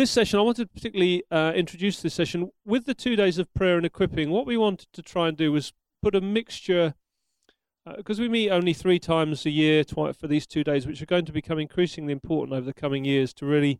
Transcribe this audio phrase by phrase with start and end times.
[0.00, 3.52] this session, I wanted to particularly uh, introduce this session with the two days of
[3.52, 4.30] prayer and equipping.
[4.30, 6.94] What we wanted to try and do was put a mixture,
[7.98, 11.06] because uh, we meet only three times a year for these two days, which are
[11.06, 13.78] going to become increasingly important over the coming years to really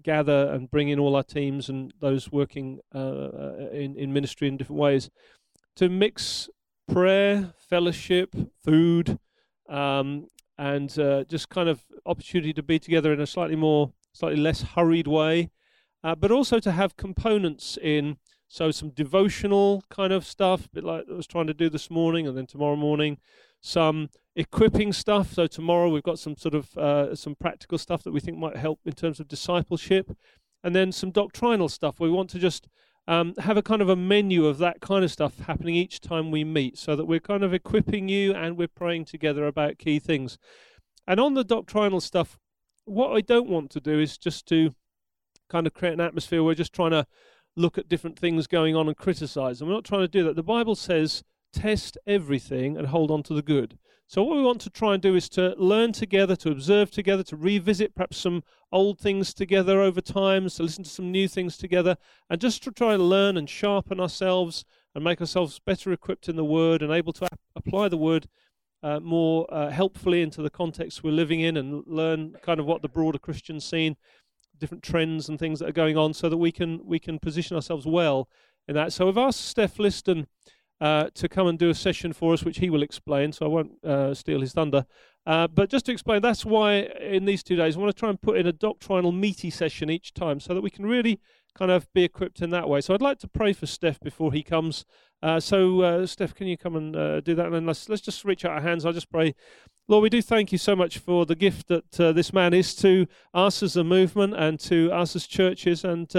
[0.00, 4.46] gather and bring in all our teams and those working uh, uh, in, in ministry
[4.46, 5.10] in different ways
[5.74, 6.48] to mix
[6.86, 8.32] prayer, fellowship,
[8.64, 9.18] food,
[9.68, 14.40] um, and uh, just kind of opportunity to be together in a slightly more, slightly
[14.40, 15.50] less hurried way,
[16.02, 18.16] uh, but also to have components in.
[18.50, 21.90] So some devotional kind of stuff, a bit like I was trying to do this
[21.90, 23.18] morning, and then tomorrow morning,
[23.60, 25.34] some equipping stuff.
[25.34, 28.56] So tomorrow we've got some sort of uh, some practical stuff that we think might
[28.56, 30.16] help in terms of discipleship,
[30.64, 32.00] and then some doctrinal stuff.
[32.00, 32.68] We want to just
[33.06, 36.30] um, have a kind of a menu of that kind of stuff happening each time
[36.30, 39.98] we meet, so that we're kind of equipping you and we're praying together about key
[39.98, 40.38] things.
[41.06, 42.38] And on the doctrinal stuff,
[42.88, 44.70] what I don't want to do is just to
[45.48, 47.06] kind of create an atmosphere where we're just trying to
[47.56, 49.60] look at different things going on and criticize.
[49.60, 50.36] And we're not trying to do that.
[50.36, 53.78] The Bible says test everything and hold on to the good.
[54.06, 57.22] So, what we want to try and do is to learn together, to observe together,
[57.24, 61.58] to revisit perhaps some old things together over time, to listen to some new things
[61.58, 61.96] together,
[62.30, 66.36] and just to try and learn and sharpen ourselves and make ourselves better equipped in
[66.36, 68.28] the Word and able to ap- apply the Word
[68.82, 72.82] uh, more uh, helpfully into the context we're living in and learn kind of what
[72.82, 73.96] the broader Christian scene,
[74.58, 77.56] different trends and things that are going on, so that we can we can position
[77.56, 78.28] ourselves well
[78.66, 78.92] in that.
[78.92, 80.26] So, I've asked Steph Liston
[80.80, 83.48] uh, to come and do a session for us, which he will explain, so I
[83.48, 84.86] won't uh, steal his thunder.
[85.26, 88.08] Uh, but just to explain, that's why in these two days I want to try
[88.08, 91.20] and put in a doctrinal meaty session each time so that we can really
[91.54, 92.80] kind of be equipped in that way.
[92.80, 94.84] So I'd like to pray for Steph before he comes.
[95.22, 97.46] Uh, so, uh, Steph, can you come and uh, do that?
[97.46, 98.86] And then let's, let's just reach out our hands.
[98.86, 99.34] I'll just pray.
[99.88, 103.06] Lord, we do thank you so much for the gift that this man is to
[103.32, 105.82] us as a movement and to us as churches.
[105.82, 106.12] And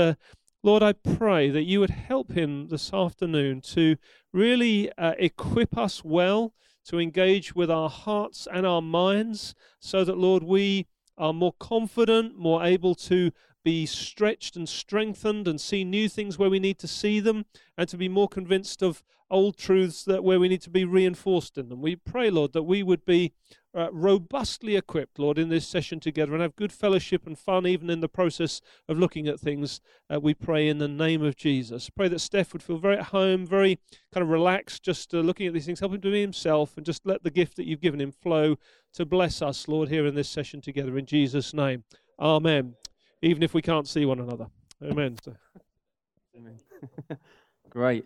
[0.61, 3.95] Lord, I pray that you would help him this afternoon to
[4.33, 6.53] really uh, equip us well
[6.85, 12.37] to engage with our hearts and our minds so that, Lord, we are more confident,
[12.37, 13.31] more able to
[13.63, 17.45] be stretched and strengthened and see new things where we need to see them
[17.77, 21.57] and to be more convinced of old truths that where we need to be reinforced
[21.57, 21.81] in them.
[21.81, 23.33] We pray, Lord, that we would be
[23.75, 27.89] uh, robustly equipped, Lord, in this session together and have good fellowship and fun even
[27.89, 29.79] in the process of looking at things.
[30.11, 31.89] Uh, we pray in the name of Jesus.
[31.89, 33.79] Pray that Steph would feel very at home, very
[34.11, 36.85] kind of relaxed, just uh, looking at these things, help him to be himself and
[36.85, 38.57] just let the gift that you've given him flow
[38.93, 41.83] to bless us, Lord, here in this session together in Jesus' name.
[42.19, 42.73] Amen.
[43.21, 44.47] Even if we can't see one another.
[44.83, 45.17] Amen.
[47.69, 48.05] Great.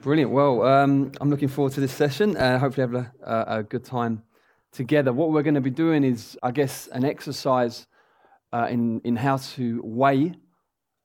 [0.00, 0.30] Brilliant.
[0.30, 2.36] Well, um, I'm looking forward to this session.
[2.36, 4.22] Uh, hopefully, have a, a, a, good time
[4.70, 5.12] together.
[5.12, 7.88] What we're going to be doing is, I guess, an exercise
[8.52, 10.34] uh, in in how to weigh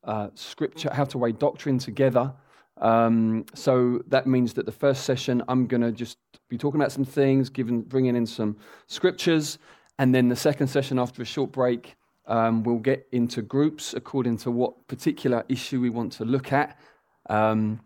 [0.04, 2.32] uh, scripture, how to weigh doctrine together.
[2.78, 6.18] Um, so that means that the first session, I'm going to just
[6.50, 8.58] be talking about some things, giving, bringing in some
[8.88, 9.58] scriptures,
[10.00, 11.96] and then the second session, after a short break,
[12.28, 16.78] um, we'll get into groups according to what particular issue we want to look at.
[17.30, 17.80] Um,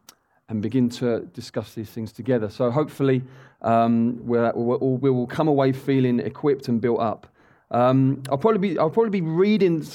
[0.49, 2.49] and begin to discuss these things together.
[2.49, 3.21] So hopefully,
[3.61, 7.27] um, we'll, we'll, we will come away feeling equipped and built up.
[7.69, 9.85] Um, I'll probably be I'll probably be reading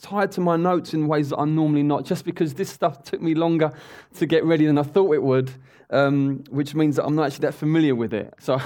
[0.00, 3.22] tied to my notes in ways that I'm normally not, just because this stuff took
[3.22, 3.72] me longer
[4.14, 5.52] to get ready than I thought it would,
[5.90, 8.34] um, which means that I'm not actually that familiar with it.
[8.40, 8.58] So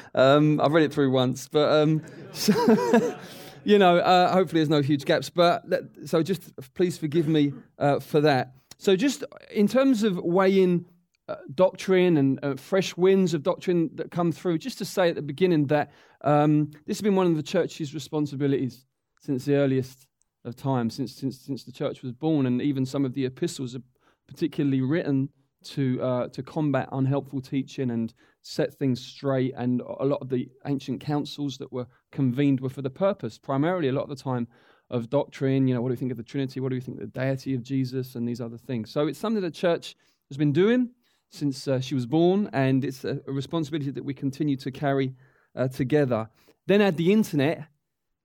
[0.14, 1.86] um, I've read it through once, but
[2.32, 3.18] so,
[3.66, 5.28] you know, uh, hopefully there's no huge gaps.
[5.28, 5.64] But
[6.04, 8.54] so just please forgive me uh, for that.
[8.78, 10.86] So, just in terms of weighing
[11.28, 15.16] uh, doctrine and uh, fresh winds of doctrine that come through, just to say at
[15.16, 15.90] the beginning that
[16.20, 18.86] um, this has been one of the church's responsibilities
[19.20, 20.06] since the earliest
[20.44, 23.74] of times, since, since, since the church was born, and even some of the epistles
[23.74, 23.82] are
[24.28, 25.28] particularly written
[25.64, 29.54] to, uh, to combat unhelpful teaching and set things straight.
[29.56, 33.88] And a lot of the ancient councils that were convened were for the purpose, primarily
[33.88, 34.48] a lot of the time,
[34.90, 35.68] of doctrine.
[35.68, 36.60] You know, what do we think of the Trinity?
[36.60, 38.90] What do we think of the deity of Jesus and these other things?
[38.90, 39.96] So it's something the church
[40.30, 40.90] has been doing
[41.30, 45.14] since uh, she was born, and it's a, a, responsibility that we continue to carry
[45.56, 46.28] uh, together.
[46.66, 47.64] Then add the internet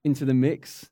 [0.03, 0.89] into the mix,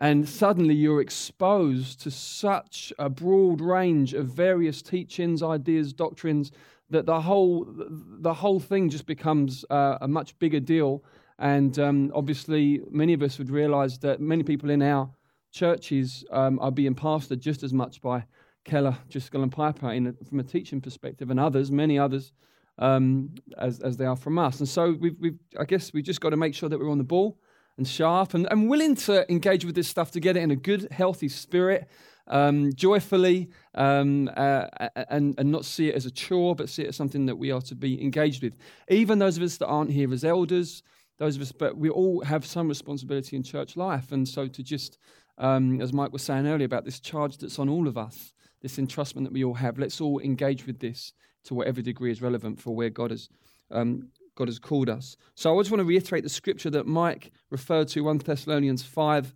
[0.00, 6.50] and suddenly you're exposed to such a broad range of various teachings, ideas, doctrines
[6.90, 11.02] that the whole the whole thing just becomes uh, a much bigger deal
[11.38, 15.10] and um, obviously, many of us would realize that many people in our
[15.52, 18.24] churches um, are being pastored just as much by
[18.64, 22.32] Keller, Driscoll, and Piper in from a teaching perspective, and others, many others,
[22.78, 24.60] um, as, as they are from us.
[24.60, 26.98] And so, we've, we've, I guess we've just got to make sure that we're on
[26.98, 27.38] the ball
[27.76, 31.28] and sharp and, and willing to engage with this stuff together in a good, healthy
[31.28, 31.88] spirit,
[32.28, 34.66] um, joyfully, um, uh,
[35.08, 37.50] and, and not see it as a chore, but see it as something that we
[37.50, 38.56] are to be engaged with.
[38.88, 40.82] Even those of us that aren't here as elders,
[41.18, 44.12] those of us, but we all have some responsibility in church life.
[44.12, 44.98] And so to just,
[45.38, 48.32] um, as Mike was saying earlier about this charge that's on all of us,
[48.62, 51.12] this entrustment that we all have, let's all engage with this
[51.44, 53.28] to whatever degree is relevant for where God has
[53.70, 55.16] um, God has called us.
[55.34, 59.32] So I just want to reiterate the scripture that Mike referred to, 1 Thessalonians 5,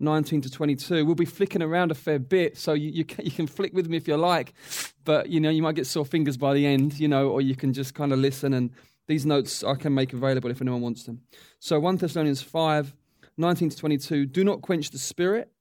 [0.00, 1.06] 19 to 22.
[1.06, 3.88] We'll be flicking around a fair bit, so you, you, can, you can flick with
[3.88, 4.52] me if you like,
[5.04, 7.54] but you know you might get sore fingers by the end, you know, or you
[7.54, 8.52] can just kind of listen.
[8.52, 8.70] And
[9.12, 11.20] these notes I can make available if anyone wants them.
[11.58, 12.94] So 1 Thessalonians 5,
[13.36, 14.24] 19 to 22.
[14.24, 15.52] Do not quench the spirit.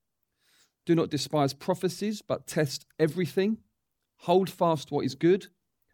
[0.86, 3.58] Do not despise prophecies, but test everything.
[4.20, 5.48] Hold fast what is good.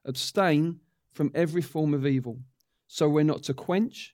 [0.05, 0.81] Abstain
[1.11, 2.37] from every form of evil.
[2.85, 4.13] So we're not to quench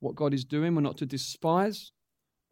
[0.00, 1.92] what God is doing, we're not to despise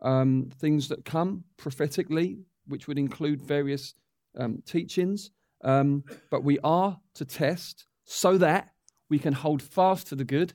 [0.01, 3.93] um, things that come prophetically, which would include various
[4.39, 5.31] um, teachings,
[5.63, 8.74] um, but we are to test so that
[9.09, 10.55] we can hold fast to the good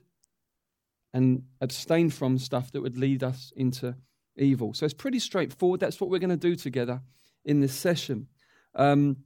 [1.13, 3.95] and abstain from stuff that would lead us into
[4.37, 4.73] evil.
[4.73, 5.79] So it's pretty straightforward.
[5.79, 7.01] That's what we're going to do together
[7.45, 8.27] in this session.
[8.75, 9.17] Um,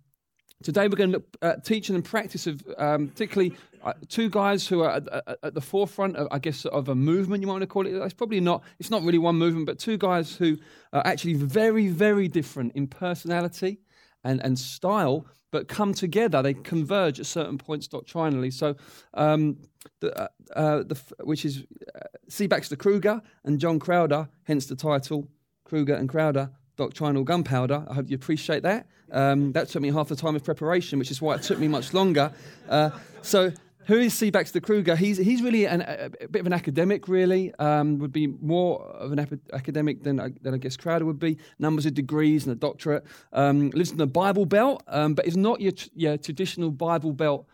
[0.63, 3.53] Today we're going to look at teaching and practice of um, particularly
[3.83, 7.41] uh, two guys who are at, at, the forefront, of, I guess, of a movement.
[7.41, 7.93] You might want to call it.
[7.93, 8.63] It's probably not.
[8.79, 10.57] It's not really one movement, but two guys who
[10.93, 13.79] are actually very, very different in personality
[14.23, 16.41] and, and style, but come together.
[16.41, 18.51] They converge at certain points doctrinally.
[18.51, 18.75] So,
[19.13, 19.57] um,
[19.99, 21.63] the, uh, uh, the, which is
[21.95, 21.99] uh,
[22.29, 22.47] C.
[22.47, 25.27] Baxter Kruger and John Crowder, hence the title
[25.63, 27.85] Kruger and Crowder doctrinal gunpowder.
[27.87, 28.87] I hope you appreciate that.
[29.11, 31.67] Um, that took me half the time of preparation, which is why it took me
[31.67, 32.31] much longer.
[32.67, 32.89] Uh,
[33.21, 33.51] so,
[33.85, 34.29] who is C.
[34.29, 34.95] Baxter Kruger?
[34.95, 37.53] He's, he's really an, a, a, bit of an academic, really.
[37.59, 41.37] Um, would be more of an academic than, than I guess Crowder would be.
[41.59, 43.03] Numbers of degrees and a doctorate.
[43.31, 47.47] Um, lives in the Bible Belt, um, but is not your, your traditional Bible Belt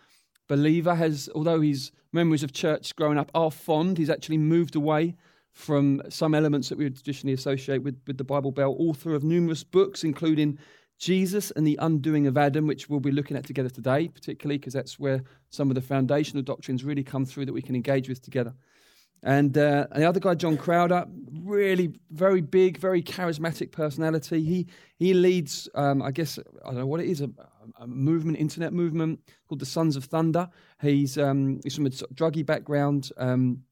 [0.47, 0.95] believer.
[0.95, 5.15] Has Although his memories of church growing up are fond, he's actually moved away
[5.51, 9.23] from some elements that we would traditionally associate with, with the Bible Belt, author of
[9.23, 10.57] numerous books, including
[10.99, 14.73] Jesus and the Undoing of Adam, which we'll be looking at together today, particularly because
[14.73, 18.21] that's where some of the foundational doctrines really come through that we can engage with
[18.21, 18.53] together.
[19.23, 24.43] And, uh, and the other guy, John Crowder, really very big, very charismatic personality.
[24.43, 24.67] He
[24.97, 27.29] he leads, um, I guess, I don't know what it is, a,
[27.79, 30.49] a, movement, internet movement called the Sons of Thunder.
[30.81, 33.11] He's um, he's from a druggy background.
[33.17, 33.63] Um,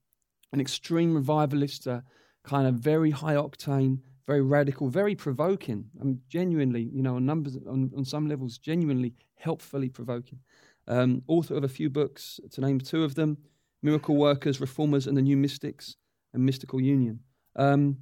[0.52, 2.00] an extreme revivalist, uh,
[2.42, 3.98] kind of very high octane,
[4.28, 5.86] very radical, very provoking.
[6.02, 10.38] I'm genuinely, you know, on numbers, on, on some levels, genuinely helpfully provoking.
[10.86, 13.38] Um, author of a few books, to name two of them
[13.82, 15.96] Miracle Workers, Reformers, and the New Mystics,
[16.34, 17.20] and Mystical Union.
[17.56, 17.98] Um,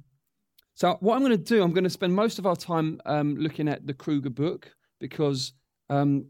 [0.75, 3.35] so, what I'm going to do, I'm going to spend most of our time um,
[3.37, 5.53] looking at the Kruger book because
[5.89, 6.25] um,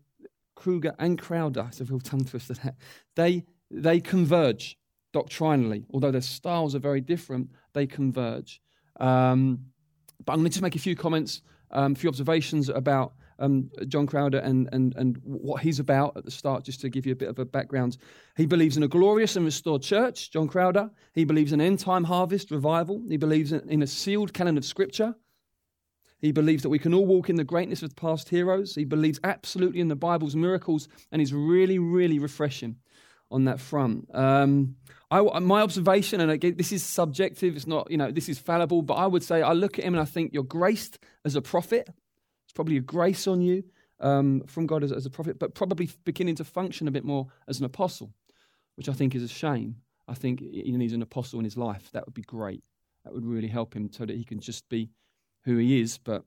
[0.55, 2.75] Kruger and Crowder, it's a real tongue twister, that,
[3.15, 4.77] they, they converge
[5.11, 5.85] doctrinally.
[5.91, 8.61] Although their styles are very different, they converge.
[8.99, 9.59] Um,
[10.25, 11.41] but I'm going to just make a few comments,
[11.71, 16.25] um, a few observations about um, John Crowder and, and, and what he's about at
[16.25, 17.97] the start, just to give you a bit of a background.
[18.35, 20.89] He believes in a glorious and restored church, John Crowder.
[21.13, 23.01] He believes in end time harvest, revival.
[23.07, 25.15] He believes in, in a sealed canon of scripture.
[26.19, 28.73] He believes that we can all walk in the greatness of past heroes.
[28.73, 32.77] He believes absolutely in the Bible's miracles, and he's really, really refreshing
[33.29, 34.07] on that front.
[34.15, 34.75] Um,
[35.09, 38.81] I, my observation, and again, this is subjective, it's not, you know, this is fallible,
[38.81, 41.41] but I would say I look at him and I think you're graced as a
[41.41, 41.87] prophet.
[42.45, 43.63] It's probably a grace on you
[44.01, 47.27] um, from God as, as, a prophet, but probably beginning to function a bit more
[47.47, 48.11] as an apostle,
[48.75, 49.77] which I think is a shame.
[50.09, 51.89] I think he needs an apostle in his life.
[51.93, 52.63] That would be great.
[53.03, 54.89] That would really help him so that he can just be
[55.45, 56.23] who he is, but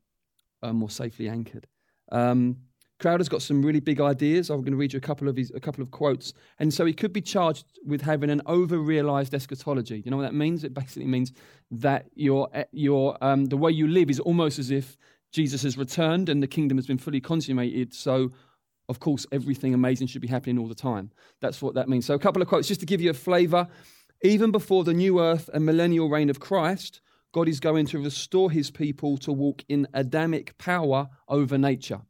[0.62, 1.66] uh, more safely anchored.
[2.10, 2.56] Um,
[3.00, 4.50] Crowder's got some really big ideas.
[4.50, 6.34] I'm going to read you a couple of his, a couple of quotes.
[6.58, 10.02] And so he could be charged with having an over-realized eschatology.
[10.04, 10.64] You know what that means?
[10.64, 11.32] It basically means
[11.70, 14.98] that your, your, um, the way you live is almost as if
[15.32, 17.94] Jesus has returned and the kingdom has been fully consummated.
[17.94, 18.32] So,
[18.90, 21.10] of course, everything amazing should be happening all the time.
[21.40, 22.04] That's what that means.
[22.04, 23.66] So, a couple of quotes just to give you a flavor.
[24.22, 27.00] Even before the new earth and millennial reign of Christ,
[27.32, 32.02] God is going to restore his people to walk in Adamic power over nature.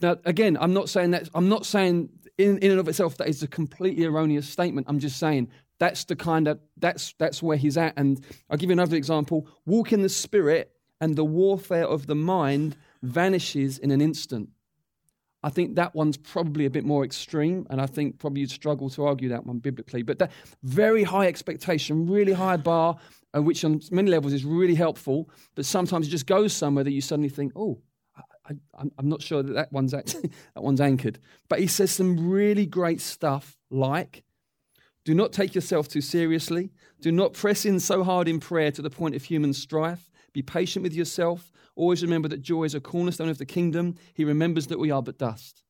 [0.00, 3.28] Now, again, I'm not saying that, I'm not saying in, in and of itself that
[3.28, 4.86] is a completely erroneous statement.
[4.88, 5.48] I'm just saying
[5.78, 7.94] that's the kind of, that's, that's where he's at.
[7.96, 9.48] And I'll give you another example.
[9.64, 14.50] Walk in the spirit and the warfare of the mind vanishes in an instant.
[15.42, 18.90] I think that one's probably a bit more extreme, and I think probably you'd struggle
[18.90, 20.02] to argue that one biblically.
[20.02, 20.32] But that
[20.64, 22.96] very high expectation, really high bar,
[23.36, 25.30] uh, which on many levels is really helpful.
[25.54, 27.78] But sometimes it just goes somewhere that you suddenly think, oh,
[28.48, 31.18] I, am not sure that that one's actually, that one's anchored.
[31.48, 34.24] But he says some really great stuff like,
[35.04, 36.72] do not take yourself too seriously.
[37.00, 40.10] Do not press in so hard in prayer to the point of human strife.
[40.32, 41.52] Be patient with yourself.
[41.76, 43.94] Always remember that joy is a cornerstone of the kingdom.
[44.14, 45.62] He remembers that we are but dust.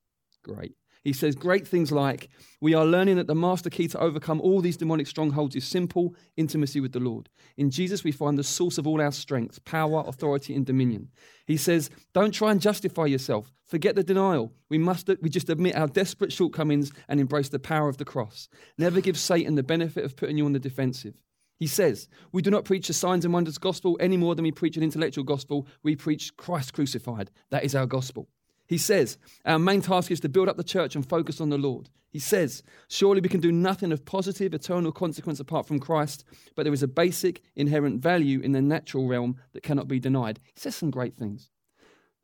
[0.42, 0.74] Great.
[1.06, 2.28] He says great things like,
[2.60, 6.16] We are learning that the master key to overcome all these demonic strongholds is simple
[6.36, 7.28] intimacy with the Lord.
[7.56, 11.10] In Jesus, we find the source of all our strength, power, authority, and dominion.
[11.46, 13.52] He says, Don't try and justify yourself.
[13.68, 14.52] Forget the denial.
[14.68, 18.48] We must we just admit our desperate shortcomings and embrace the power of the cross.
[18.76, 21.22] Never give Satan the benefit of putting you on the defensive.
[21.60, 24.50] He says, We do not preach a signs and wonders gospel any more than we
[24.50, 25.68] preach an intellectual gospel.
[25.84, 27.30] We preach Christ crucified.
[27.50, 28.28] That is our gospel.
[28.66, 31.58] He says, Our main task is to build up the church and focus on the
[31.58, 31.88] Lord.
[32.10, 36.62] He says, Surely we can do nothing of positive, eternal consequence apart from Christ, but
[36.62, 40.40] there is a basic, inherent value in the natural realm that cannot be denied.
[40.54, 41.50] He says some great things.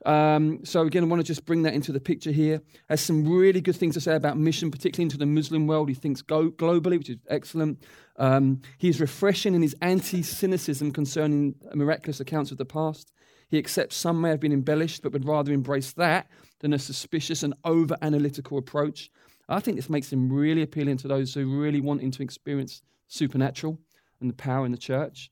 [0.05, 2.61] Um, so, again, I want to just bring that into the picture here.
[2.89, 5.89] Has some really good things to say about mission, particularly into the Muslim world.
[5.89, 7.83] He thinks go- globally, which is excellent.
[8.17, 13.13] Um, he is refreshing in his anti cynicism concerning miraculous accounts of the past.
[13.53, 16.27] He accepts some may have been embellished, but would rather embrace that
[16.61, 19.11] than a suspicious and over analytical approach.
[19.47, 23.79] I think this makes him really appealing to those who really wanting to experience supernatural
[24.23, 25.31] and the power in the church.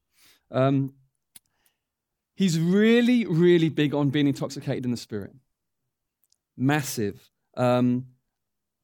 [0.51, 0.93] Um,
[2.35, 5.33] he's really, really big on being intoxicated in the spirit.
[6.59, 7.31] Massive.
[7.57, 8.05] Um,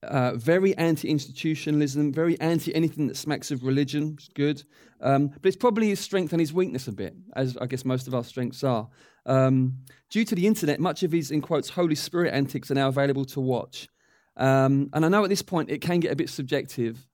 [0.02, 4.14] uh, very anti institutionalism, very anti anything that smacks of religion.
[4.16, 4.62] It's good.
[5.02, 8.08] Um, but it's probably his strength and his weakness a bit, as I guess most
[8.08, 8.88] of our strengths are.
[9.26, 9.78] Um,
[10.08, 13.24] due to the internet, much of his, in quotes, Holy Spirit antics are now available
[13.26, 13.88] to watch.
[14.36, 17.06] Um, and I know at this point it can get a bit subjective,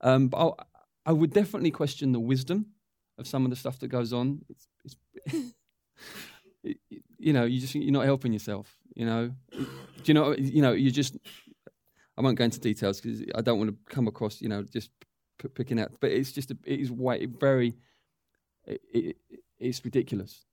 [0.00, 0.58] um, but I'll,
[1.06, 2.66] I would definitely question the wisdom
[3.18, 4.40] of some of the stuff that goes on.
[4.48, 5.54] It's, it's
[7.18, 8.74] you know, you just you're not helping yourself.
[8.94, 9.66] You know, do
[10.04, 10.34] you know?
[10.34, 11.16] You know, you just.
[12.16, 14.90] I won't go into details because I don't want to come across, you know, just
[15.38, 15.90] p- picking out.
[16.00, 17.74] But it's just a, it is way very.
[18.66, 19.16] It, it,
[19.58, 20.44] it's ridiculous.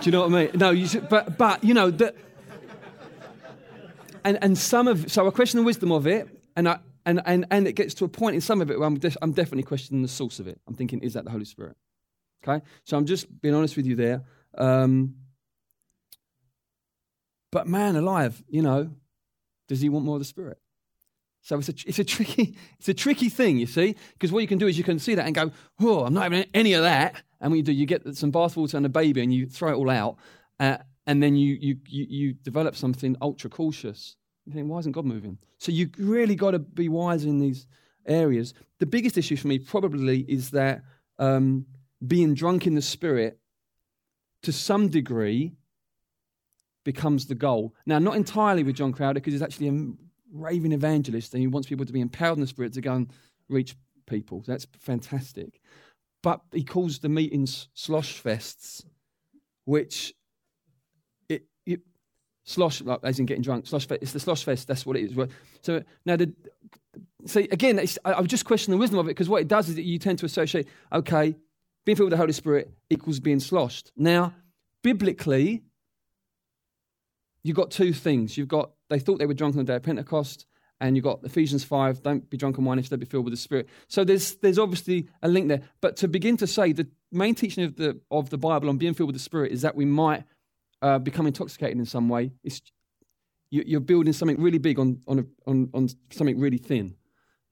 [0.00, 0.50] Do you know what I mean?
[0.54, 2.14] No, you should, but but you know that,
[4.24, 7.46] and and some of so I question the wisdom of it, and I and and
[7.50, 9.62] and it gets to a point in some of it where I'm de- I'm definitely
[9.62, 10.60] questioning the source of it.
[10.68, 11.76] I'm thinking, is that the Holy Spirit?
[12.46, 14.22] Okay, so I'm just being honest with you there.
[14.56, 15.16] Um,
[17.50, 18.90] but man alive, you know,
[19.68, 20.58] does he want more of the Spirit?
[21.42, 24.48] So it's a, it's a tricky it's a tricky thing, you see, because what you
[24.48, 26.82] can do is you can see that and go, oh, I'm not having any of
[26.82, 27.22] that.
[27.40, 29.76] And what you do, you get some bathwater and a baby and you throw it
[29.76, 30.16] all out,
[30.58, 34.16] uh, and then you, you, you, you develop something ultra cautious.
[34.46, 35.38] You think, why isn't God moving?
[35.58, 37.66] So you really got to be wise in these
[38.06, 38.54] areas.
[38.78, 40.82] The biggest issue for me probably is that
[41.18, 41.66] um,
[42.06, 43.38] being drunk in the spirit,
[44.42, 45.52] to some degree,
[46.84, 47.74] becomes the goal.
[47.84, 49.92] Now, not entirely with John Crowder, because he's actually a
[50.32, 53.10] raving evangelist and he wants people to be empowered in the spirit to go and
[53.48, 53.74] reach
[54.06, 54.44] people.
[54.46, 55.60] That's fantastic
[56.26, 58.84] but he calls the meetings slosh fests,
[59.64, 60.12] which
[61.28, 61.82] it, it
[62.42, 63.64] slosh like, as in getting drunk.
[63.64, 64.02] Slosh fest.
[64.02, 64.66] It's the slosh fest.
[64.66, 65.28] That's what it is.
[65.62, 66.32] So now the
[67.26, 69.76] so again, I, I just question the wisdom of it because what it does is
[69.76, 71.36] that you tend to associate okay,
[71.84, 73.92] being filled with the Holy Spirit equals being sloshed.
[73.96, 74.34] Now,
[74.82, 75.62] biblically,
[77.44, 78.36] you've got two things.
[78.36, 80.46] You've got they thought they were drunk on the day of Pentecost
[80.80, 83.38] and you've got Ephesians 5, don't be drunk on wine, instead be filled with the
[83.38, 83.68] Spirit.
[83.88, 85.62] So there's, there's obviously a link there.
[85.80, 88.92] But to begin to say, the main teaching of the, of the Bible on being
[88.92, 90.24] filled with the Spirit is that we might
[90.82, 92.32] uh, become intoxicated in some way.
[92.44, 92.60] It's,
[93.50, 96.94] you, are building something really big on, on, a, on, on something really thin.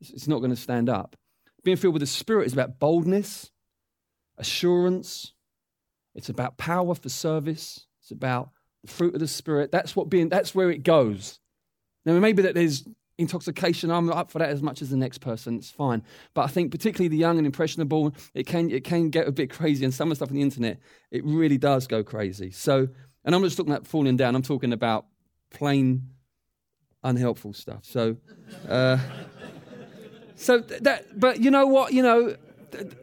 [0.00, 1.16] It's, it's not going to stand up.
[1.62, 3.50] Being filled with the Spirit is about boldness,
[4.36, 5.32] assurance,
[6.14, 8.50] it's about power for service, it's about
[8.82, 9.72] the fruit of the Spirit.
[9.72, 11.40] That's, what being, that's where it goes.
[12.04, 12.84] Now, maybe that there's
[13.18, 15.56] intoxication, I'm up for that as much as the next person.
[15.56, 16.02] It's fine.
[16.34, 19.50] But I think particularly the young and impressionable, it can it can get a bit
[19.50, 19.84] crazy.
[19.84, 20.78] And some of the stuff on the internet,
[21.10, 22.50] it really does go crazy.
[22.50, 22.88] So,
[23.24, 24.34] and I'm not just talking about falling down.
[24.34, 25.06] I'm talking about
[25.50, 26.08] plain
[27.02, 27.84] unhelpful stuff.
[27.84, 28.16] So,
[28.68, 28.98] uh,
[30.34, 31.18] so that.
[31.18, 31.92] But you know what?
[31.92, 32.36] You know,
[32.70, 32.96] the,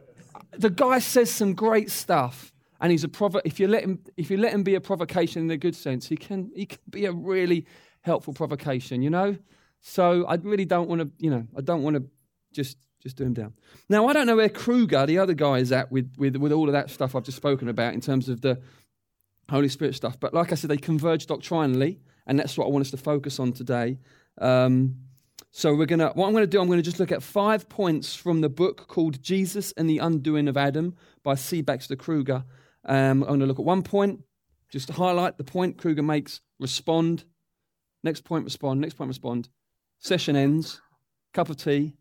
[0.58, 2.50] the guy says some great stuff.
[2.80, 5.42] And he's a provo- if you let him if you let him be a provocation
[5.42, 7.64] in a good sense, he can he can be a really
[8.02, 9.36] helpful provocation, you know?
[9.82, 12.04] So I really don't want to, you know, I don't want to
[12.52, 13.52] just just do him down.
[13.88, 16.68] Now I don't know where Kruger, the other guy, is at with with with all
[16.68, 18.60] of that stuff I've just spoken about in terms of the
[19.50, 20.18] Holy Spirit stuff.
[20.18, 23.40] But like I said, they converge doctrinally, and that's what I want us to focus
[23.40, 23.98] on today.
[24.40, 24.96] Um,
[25.50, 26.12] so we're gonna.
[26.14, 29.20] What I'm to do, I'm to just look at five points from the book called
[29.20, 31.60] "Jesus and the Undoing of Adam" by C.
[31.60, 32.44] Baxter Kruger.
[32.84, 34.20] Um, I'm to look at one point,
[34.70, 36.40] just to highlight the point Kruger makes.
[36.60, 37.24] Respond.
[38.04, 38.80] Next point, respond.
[38.80, 39.48] Next point, respond.
[40.02, 40.80] Session ends.
[41.32, 41.94] Cup of tea.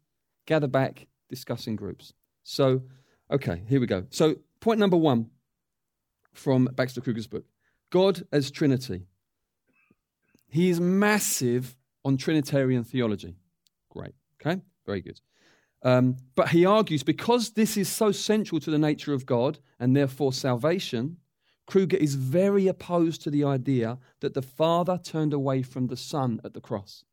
[0.48, 1.08] Gather back.
[1.30, 2.14] Discussing groups.
[2.44, 2.82] So,
[3.32, 4.06] okay, here we go.
[4.10, 5.30] So, point number one
[6.34, 7.46] from Baxter Kruger's book
[7.92, 9.06] God as Trinity.
[10.48, 13.36] He is massive on Trinitarian theology.
[13.90, 14.14] Great.
[14.42, 14.60] Okay?
[14.86, 15.22] Very good.
[15.84, 19.96] Um, but he argues because this is so central to the nature of God and
[19.96, 21.18] therefore salvation,
[21.68, 26.42] Kruger is very opposed to the idea that the Father turned away from the Son
[26.44, 27.04] at the cross.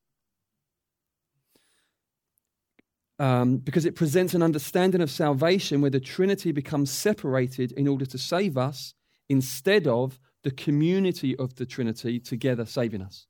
[3.20, 8.06] Um, because it presents an understanding of salvation where the Trinity becomes separated in order
[8.06, 8.94] to save us
[9.28, 13.26] instead of the community of the Trinity together saving us.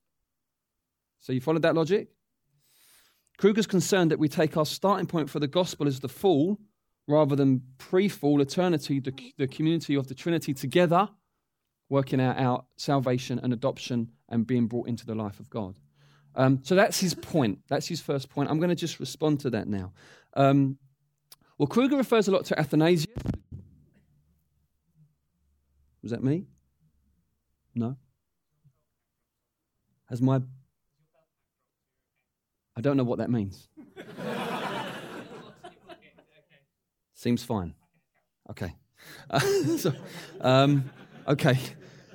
[1.20, 2.08] So you followed that logic?
[3.38, 6.58] Kruger's concerned that we take our starting point for the gospel as the fall
[7.06, 11.08] rather than pre fall eternity, the, the community of the Trinity together,
[11.88, 15.78] working out our salvation and adoption and being brought into the life of God.
[16.38, 17.58] Um, so that's his point.
[17.68, 18.48] That's his first point.
[18.48, 19.92] I'm going to just respond to that now.
[20.34, 20.78] Um,
[21.58, 23.12] well, Kruger refers a lot to Athanasius.
[26.00, 26.46] Was that me?
[27.74, 27.96] No?
[30.08, 30.40] Has my
[32.76, 33.68] I don't know what that means.
[37.14, 37.74] Seems fine.
[38.48, 38.76] Okay.
[39.28, 39.40] Uh,
[39.76, 39.92] so,
[40.40, 40.88] um,
[41.26, 41.58] okay.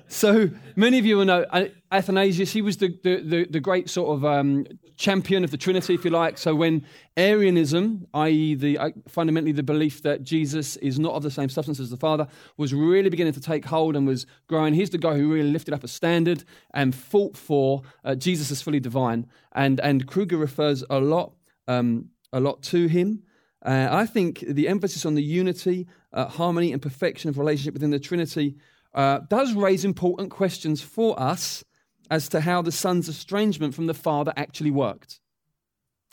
[0.07, 1.45] So many of you will know
[1.91, 2.51] Athanasius.
[2.51, 6.05] He was the, the, the, the great sort of um, champion of the Trinity, if
[6.05, 6.37] you like.
[6.37, 6.85] So when
[7.17, 11.79] Arianism, i.e., the uh, fundamentally the belief that Jesus is not of the same substance
[11.79, 15.15] as the Father, was really beginning to take hold and was growing, he's the guy
[15.17, 16.43] who really lifted up a standard
[16.73, 19.27] and fought for uh, Jesus as fully divine.
[19.53, 21.33] And and Kruger refers a lot
[21.67, 23.23] um, a lot to him.
[23.65, 27.91] Uh, I think the emphasis on the unity, uh, harmony, and perfection of relationship within
[27.91, 28.57] the Trinity
[28.93, 31.63] uh, does raise important questions for us
[32.11, 35.19] as to how the Son's estrangement from the Father actually worked.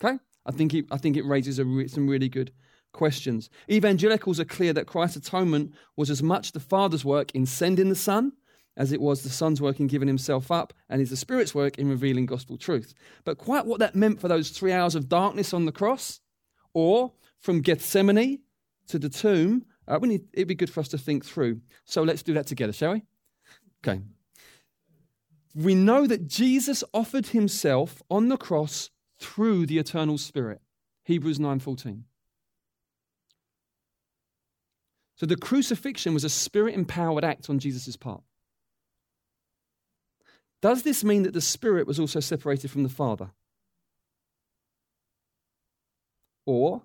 [0.02, 0.18] Okay?
[0.46, 2.52] I think it, I think it raises re- some really good
[2.92, 3.50] questions.
[3.70, 7.94] Evangelicals are clear that Christ's atonement was as much the Father's work in sending the
[7.94, 8.32] Son
[8.76, 11.78] as it was the Son's work in giving himself up and is the Spirit's work
[11.78, 12.94] in revealing gospel truth.
[13.24, 16.20] But quite what that meant for those three hours of darkness on the cross,
[16.72, 18.40] or from Gethsemane
[18.88, 21.60] to the tomb, uh, we need, it'd be good for us to think through.
[21.84, 23.02] So let's do that together, shall we?
[23.84, 24.02] Okay.
[25.54, 30.60] We know that Jesus offered himself on the cross through the eternal Spirit.
[31.04, 32.04] Hebrews 9:14.
[35.16, 38.22] So the crucifixion was a spirit empowered act on Jesus' part.
[40.62, 43.30] Does this mean that the Spirit was also separated from the Father?
[46.46, 46.82] Or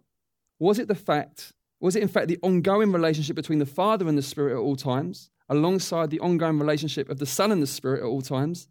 [0.60, 4.18] was it the fact was it, in fact, the ongoing relationship between the Father and
[4.18, 8.02] the Spirit at all times, alongside the ongoing relationship of the Son and the Spirit
[8.02, 8.68] at all times,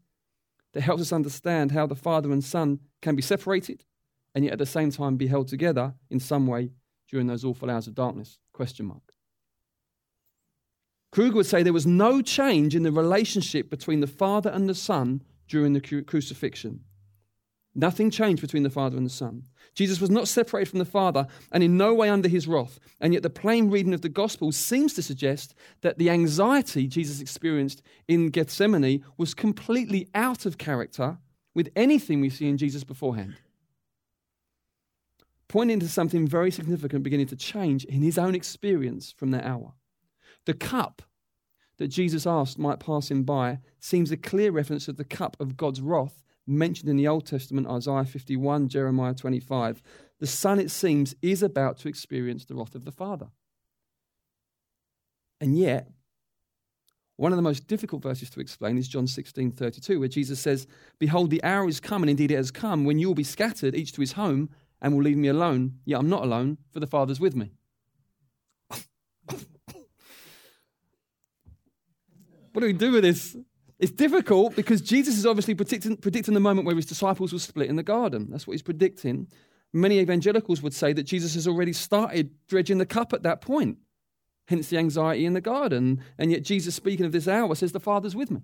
[0.73, 3.85] that helps us understand how the Father and Son can be separated
[4.35, 6.71] and yet at the same time be held together in some way
[7.09, 8.39] during those awful hours of darkness?
[8.53, 9.13] Question mark.
[11.13, 14.75] Kruger would say there was no change in the relationship between the Father and the
[14.75, 16.81] Son during the crucifixion.
[17.75, 19.45] Nothing changed between the Father and the Son.
[19.75, 22.79] Jesus was not separated from the Father and in no way under his wrath.
[23.01, 27.21] And yet, the plain reading of the Gospel seems to suggest that the anxiety Jesus
[27.21, 31.19] experienced in Gethsemane was completely out of character
[31.55, 33.35] with anything we see in Jesus beforehand.
[35.49, 39.73] Pointing to something very significant beginning to change in his own experience from that hour.
[40.47, 41.03] The cup
[41.79, 45.57] that Jesus asked might pass him by seems a clear reference to the cup of
[45.57, 49.83] God's wrath mentioned in the Old Testament, Isaiah 51, Jeremiah 25,
[50.21, 53.29] the Son, it seems, is about to experience the wrath of the Father.
[55.41, 55.91] And yet,
[57.17, 60.67] one of the most difficult verses to explain is John 16, 32, where Jesus says,
[60.99, 63.75] Behold, the hour is come, and indeed it has come, when you will be scattered,
[63.75, 65.79] each to his home, and will leave me alone.
[65.85, 67.53] Yet I'm not alone, for the Father's with me.
[68.71, 69.41] what
[72.61, 73.37] do we do with this?
[73.85, 77.69] It's difficult because Jesus is obviously predicting, predicting the moment where his disciples will split
[77.69, 78.29] in the garden.
[78.31, 79.29] That's what he's predicting.
[79.75, 83.77] Many evangelicals would say that Jesus has already started dredging the cup at that point,
[84.49, 86.03] hence the anxiety in the garden.
[86.17, 88.41] And yet, Jesus, speaking of this hour, says, The Father's with me.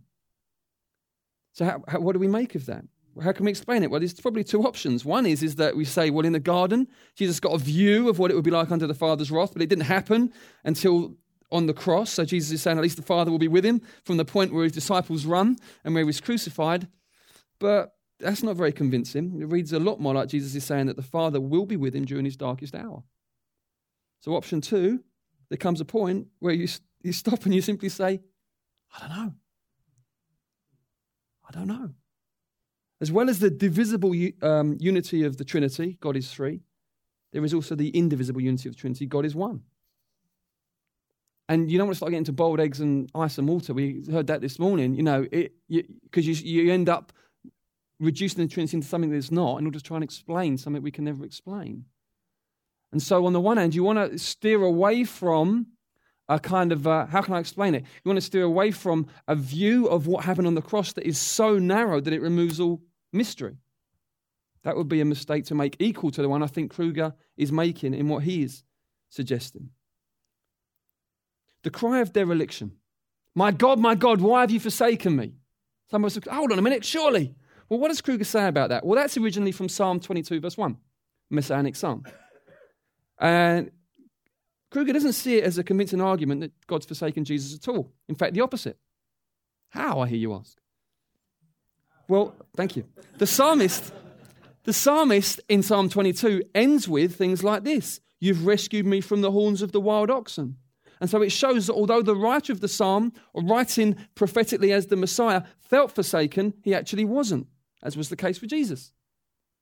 [1.54, 2.84] So, how, how, what do we make of that?
[3.22, 3.90] How can we explain it?
[3.90, 5.06] Well, there's probably two options.
[5.06, 8.18] One is, is that we say, well, in the garden, Jesus got a view of
[8.18, 11.16] what it would be like under the Father's wrath, but it didn't happen until
[11.52, 12.10] on the cross.
[12.10, 14.52] So Jesus is saying at least the Father will be with him from the point
[14.52, 16.88] where his disciples run and where he was crucified.
[17.58, 19.40] But that's not very convincing.
[19.40, 21.94] It reads a lot more like Jesus is saying that the Father will be with
[21.94, 23.02] him during his darkest hour.
[24.20, 25.02] So, option two,
[25.48, 26.68] there comes a point where you,
[27.02, 28.20] you stop and you simply say,
[28.94, 29.34] I don't know.
[31.48, 31.90] I don't know.
[33.00, 36.60] As well as the divisible um, unity of the Trinity, God is three,
[37.32, 39.62] there is also the indivisible unity of the Trinity, God is one.
[41.50, 43.74] And you don't want to start getting to boiled eggs and ice and water.
[43.74, 47.12] We heard that this morning, you know, because you, you, you end up
[47.98, 50.92] reducing the Trinity into something that's not in order to try and explain something we
[50.92, 51.86] can never explain.
[52.92, 55.66] And so, on the one hand, you want to steer away from
[56.28, 57.82] a kind of, uh, how can I explain it?
[57.82, 61.04] You want to steer away from a view of what happened on the cross that
[61.04, 62.80] is so narrow that it removes all
[63.12, 63.56] mystery.
[64.62, 67.50] That would be a mistake to make equal to the one I think Kruger is
[67.50, 68.62] making in what he is
[69.08, 69.70] suggesting.
[71.62, 72.72] The cry of dereliction.
[73.34, 75.34] My God, my God, why have you forsaken me?
[75.90, 77.34] Someone said, hold on a minute, surely.
[77.68, 78.84] Well, what does Kruger say about that?
[78.84, 80.76] Well, that's originally from Psalm 22, verse 1,
[81.30, 82.04] Messianic Psalm.
[83.18, 83.70] And
[84.70, 87.92] Kruger doesn't see it as a convincing argument that God's forsaken Jesus at all.
[88.08, 88.78] In fact, the opposite.
[89.70, 90.58] How, I hear you ask?
[92.08, 92.84] Well, thank you.
[93.18, 93.92] The psalmist,
[94.64, 99.30] the psalmist in Psalm 22 ends with things like this You've rescued me from the
[99.30, 100.56] horns of the wild oxen.
[101.00, 104.96] And so it shows that although the writer of the psalm, writing prophetically as the
[104.96, 107.46] Messiah, felt forsaken, he actually wasn't,
[107.82, 108.92] as was the case for Jesus.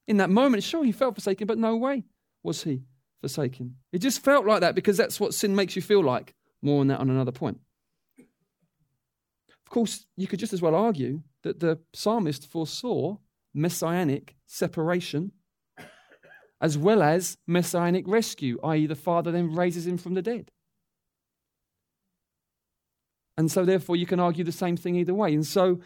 [0.09, 2.05] In that moment, sure, he felt forsaken, but no way
[2.43, 2.83] was he
[3.21, 3.77] forsaken.
[3.93, 6.35] It just felt like that because that's what sin makes you feel like.
[6.61, 7.61] More on that on another point.
[8.19, 13.17] Of course, you could just as well argue that the psalmist foresaw
[13.55, 15.33] messianic separation
[16.61, 20.51] as well as messianic rescue, i.e., the Father then raises him from the dead.
[23.39, 25.33] And so, therefore, you can argue the same thing either way.
[25.33, 25.81] And so,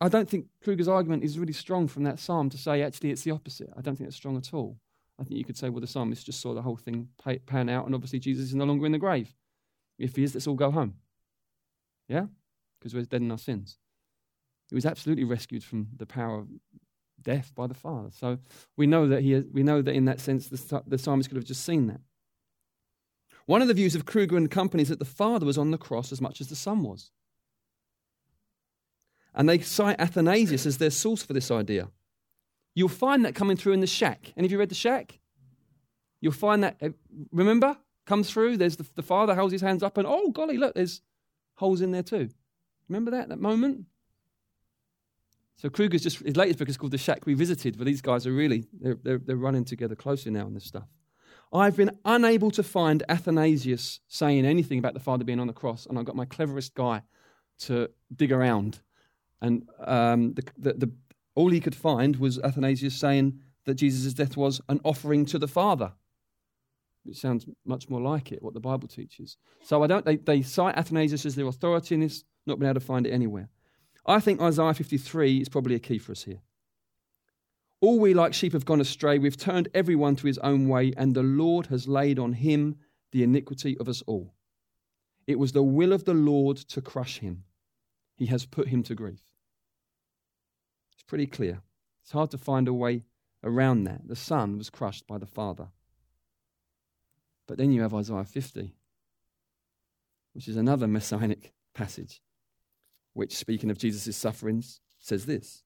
[0.00, 3.22] I don't think Kruger's argument is really strong from that psalm to say actually it's
[3.22, 3.68] the opposite.
[3.76, 4.78] I don't think it's strong at all.
[5.20, 7.08] I think you could say, well, the psalmist just saw the whole thing
[7.46, 9.34] pan out, and obviously Jesus is no longer in the grave.
[9.98, 10.94] If he is, let's all go home.
[12.08, 12.26] Yeah?
[12.78, 13.76] Because we're dead in our sins.
[14.70, 16.48] He was absolutely rescued from the power of
[17.20, 18.08] death by the Father.
[18.10, 18.38] So
[18.78, 21.44] we know that he, we know that in that sense, the, the psalmist could have
[21.44, 22.00] just seen that.
[23.50, 25.76] One of the views of Kruger and company is that the Father was on the
[25.76, 27.10] cross as much as the Son was.
[29.34, 31.88] And they cite Athanasius as their source for this idea.
[32.76, 34.32] You'll find that coming through in the shack.
[34.36, 35.18] Any of you read the shack?
[36.20, 36.90] You'll find that, uh,
[37.32, 38.56] remember, comes through.
[38.56, 41.02] There's the, the father holds his hands up, and oh, golly, look, there's
[41.56, 42.28] holes in there too.
[42.88, 43.86] Remember that, that moment?
[45.56, 48.32] So Kruger's just, his latest book is called The Shack Revisited, but these guys are
[48.32, 50.86] really, they're, they're, they're running together closely now on this stuff.
[51.52, 55.86] I've been unable to find Athanasius saying anything about the Father being on the cross,
[55.86, 57.02] and I've got my cleverest guy
[57.60, 58.80] to dig around.
[59.40, 60.92] And um, the, the, the,
[61.34, 65.48] all he could find was Athanasius saying that Jesus' death was an offering to the
[65.48, 65.92] Father.
[67.06, 69.36] It sounds much more like it, what the Bible teaches.
[69.62, 72.80] So I don't, they, they cite Athanasius as their authority in this, not been able
[72.80, 73.48] to find it anywhere.
[74.06, 76.40] I think Isaiah 53 is probably a key for us here.
[77.80, 79.18] All we like sheep have gone astray.
[79.18, 82.76] We've turned everyone to his own way, and the Lord has laid on him
[83.12, 84.34] the iniquity of us all.
[85.26, 87.44] It was the will of the Lord to crush him.
[88.16, 89.22] He has put him to grief.
[90.92, 91.62] It's pretty clear.
[92.02, 93.04] It's hard to find a way
[93.42, 94.06] around that.
[94.06, 95.68] The Son was crushed by the Father.
[97.46, 98.74] But then you have Isaiah 50,
[100.34, 102.20] which is another messianic passage,
[103.14, 105.64] which, speaking of Jesus' sufferings, says this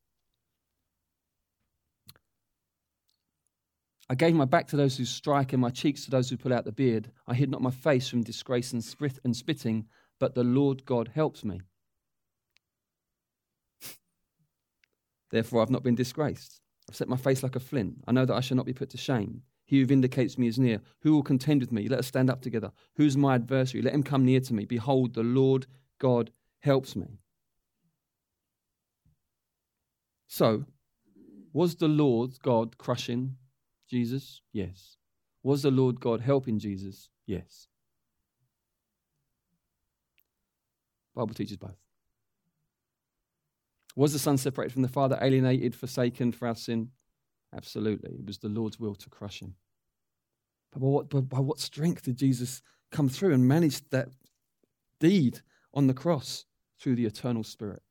[4.09, 6.53] I gave my back to those who strike and my cheeks to those who pull
[6.53, 7.11] out the beard.
[7.27, 9.87] I hid not my face from disgrace and, spit and spitting,
[10.21, 11.63] but the Lord God helps me.
[15.31, 16.61] Therefore, I've not been disgraced.
[16.89, 18.05] I've set my face like a flint.
[18.07, 19.43] I know that I shall not be put to shame.
[19.65, 20.83] He who vindicates me is near.
[21.01, 21.89] Who will contend with me?
[21.89, 22.71] Let us stand up together.
[22.97, 23.83] Who's my adversary?
[23.83, 24.67] Let him come near to me.
[24.67, 25.67] Behold, the Lord
[25.99, 27.19] God helps me.
[30.27, 30.67] So,
[31.55, 33.37] was the Lord God crushing
[33.95, 34.41] Jesus?
[34.53, 34.97] Yes.
[35.45, 37.11] Was the Lord God helping Jesus?
[37.27, 37.69] Yes.
[41.15, 41.79] Bible teaches both.
[43.95, 46.89] Was the Son separated from the Father, alienated, forsaken for our sin?
[47.55, 48.11] Absolutely.
[48.19, 49.55] It was the Lord's will to crush him.
[50.73, 54.09] But by what, by what strength did Jesus come through and manage that
[54.99, 55.39] deed
[55.73, 56.47] on the cross?
[56.81, 57.83] Through the eternal Spirit.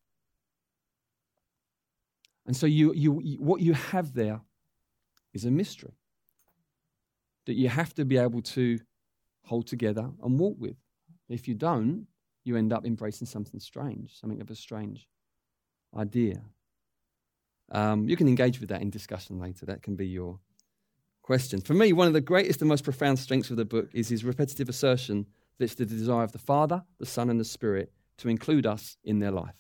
[2.46, 4.42] And so, you, you, what you have there
[5.34, 5.98] is a mystery
[7.46, 8.80] that you have to be able to
[9.46, 10.78] hold together and walk with.
[11.30, 12.08] If you don't,
[12.44, 15.08] you end up embracing something strange, something of a strange
[15.98, 16.42] idea.
[17.72, 19.66] Um, you can engage with that in discussion later.
[19.66, 20.40] That can be your
[21.22, 21.62] question.
[21.62, 24.24] For me, one of the greatest and most profound strengths of the book is his
[24.24, 25.26] repetitive assertion
[25.58, 28.98] that it's the desire of the Father, the Son, and the Spirit to include us
[29.04, 29.56] in their life.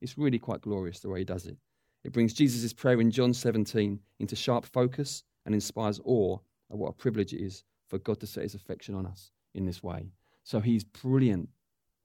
[0.00, 1.56] It's really quite glorious the way he does it.
[2.04, 6.38] It brings Jesus' prayer in John 17 into sharp focus and inspires awe
[6.70, 9.66] at what a privilege it is for God to set his affection on us in
[9.66, 10.12] this way.
[10.44, 11.48] So he's brilliant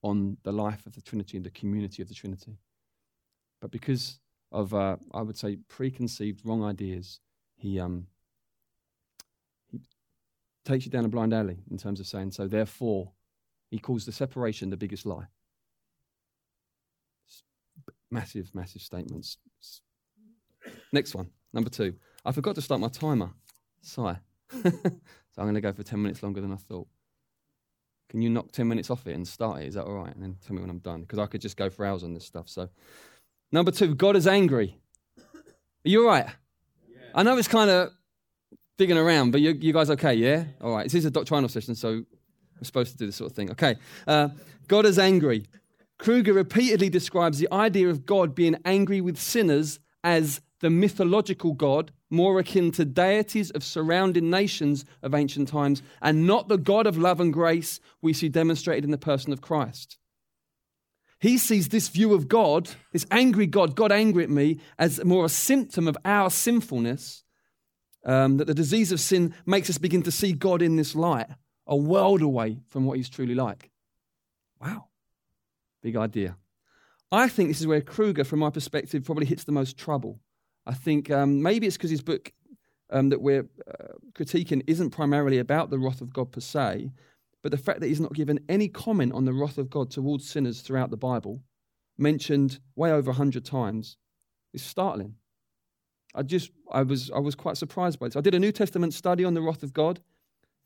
[0.04, 2.58] on the life of the Trinity and the community of the Trinity.
[3.62, 4.20] But because
[4.52, 7.22] of, uh, I would say, preconceived wrong ideas,
[7.56, 8.08] he, um,
[9.72, 9.80] he
[10.66, 13.12] takes you down a blind alley in terms of saying, so therefore,
[13.72, 15.26] he calls the separation the biggest lie.
[18.12, 19.38] Massive, massive statements.
[20.91, 21.96] Next one, number two.
[22.24, 23.32] I forgot to start my timer.
[23.82, 24.18] Sigh.
[24.52, 24.62] so
[25.38, 26.88] I'm going to go for 10 minutes longer than I thought.
[28.10, 29.68] Can you knock 10 minutes off it and start it?
[29.68, 30.13] Is that all right?
[30.13, 31.02] And then tell me when I'm done.
[31.02, 32.48] Because I could just go for hours on this stuff.
[32.50, 32.70] So,
[33.52, 34.78] number two, God is angry.
[35.18, 36.28] Are you all right?
[36.88, 36.98] Yeah.
[37.13, 37.91] I know it's kind of
[38.78, 40.13] digging around, but you, you guys okay?
[40.13, 40.46] Yeah?
[40.62, 40.84] All right.
[40.84, 43.52] This is a doctrinal session, so we're supposed to do this sort of thing.
[43.52, 43.76] Okay.
[44.08, 44.30] Uh,
[44.68, 45.46] God is angry.
[45.98, 51.92] Kruger repeatedly describes the idea of God being angry with sinners as the mythological God,
[52.10, 56.98] more akin to deities of surrounding nations of ancient times, and not the God of
[56.98, 59.98] love and grace we see demonstrated in the person of Christ.
[61.20, 65.26] He sees this view of God, this angry God, God angry at me, as more
[65.26, 67.24] a symptom of our sinfulness.
[68.04, 71.26] Um, that the disease of sin makes us begin to see God in this light,
[71.66, 73.72] a world away from what He's truly like.
[74.62, 74.90] Wow.
[75.86, 76.36] Big idea.
[77.12, 80.19] I think this is where Kruger, from my perspective, probably hits the most trouble.
[80.65, 82.34] I think um, maybe it's because his book
[82.89, 86.89] um, that we're uh, critiquing isn't primarily about the wrath of God per se,
[87.43, 90.28] but the fact that he's not given any comment on the wrath of God towards
[90.28, 91.43] sinners throughout the Bible,
[92.00, 93.98] mentioned way over a hundred times,
[94.56, 95.13] is startling.
[96.15, 98.15] I just I was I was quite surprised by this.
[98.15, 100.00] I did a New Testament study on the wrath of God,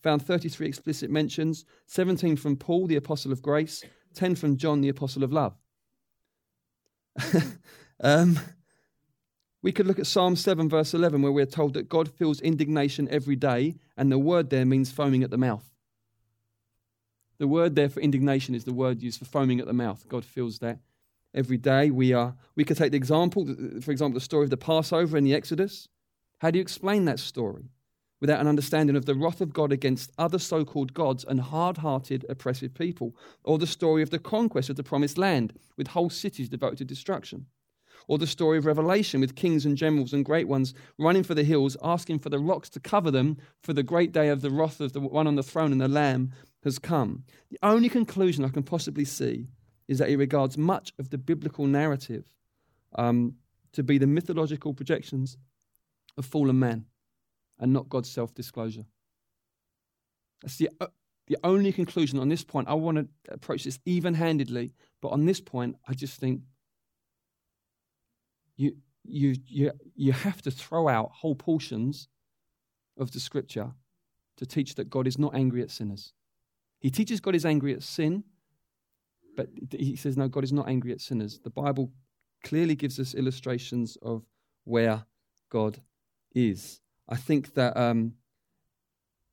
[0.01, 4.89] found 33 explicit mentions, 17 from Paul, the apostle of grace, 10 from John, the
[4.89, 5.55] apostle of love.
[8.01, 8.39] um,
[9.61, 13.07] we could look at Psalm 7, verse 11, where we're told that God feels indignation
[13.09, 15.65] every day, and the word there means foaming at the mouth.
[17.39, 20.07] The word there for indignation is the word used for foaming at the mouth.
[20.07, 20.79] God feels that
[21.33, 21.89] every day.
[21.89, 23.45] We, are, we could take the example,
[23.81, 25.87] for example, the story of the Passover in the Exodus.
[26.39, 27.69] How do you explain that story
[28.19, 31.77] without an understanding of the wrath of God against other so called gods and hard
[31.77, 33.15] hearted, oppressive people?
[33.43, 36.85] Or the story of the conquest of the promised land with whole cities devoted to
[36.85, 37.45] destruction?
[38.09, 41.43] or the story of Revelation with kings and generals and great ones running for the
[41.43, 44.81] hills, asking for the rocks to cover them, for the great day of the wrath
[44.81, 46.31] of the one on the throne and the Lamb
[46.63, 47.23] has come.
[47.51, 49.47] The only conclusion I can possibly see
[49.87, 52.25] is that he regards much of the biblical narrative
[52.95, 53.35] um,
[53.73, 55.37] to be the mythological projections
[56.17, 56.85] of fallen man
[57.59, 58.85] and not God's self disclosure.
[60.41, 60.87] That's the, uh,
[61.27, 62.67] the only conclusion on this point.
[62.67, 66.41] I want to approach this even handedly, but on this point, I just think
[68.55, 72.07] you, you, you, you have to throw out whole portions
[72.97, 73.71] of the scripture
[74.37, 76.13] to teach that God is not angry at sinners.
[76.79, 78.23] He teaches God is angry at sin,
[79.35, 81.39] but he says, no, God is not angry at sinners.
[81.39, 81.91] The Bible
[82.43, 84.23] clearly gives us illustrations of
[84.63, 85.05] where
[85.49, 85.81] God
[86.33, 86.81] is.
[87.09, 88.13] I think that um,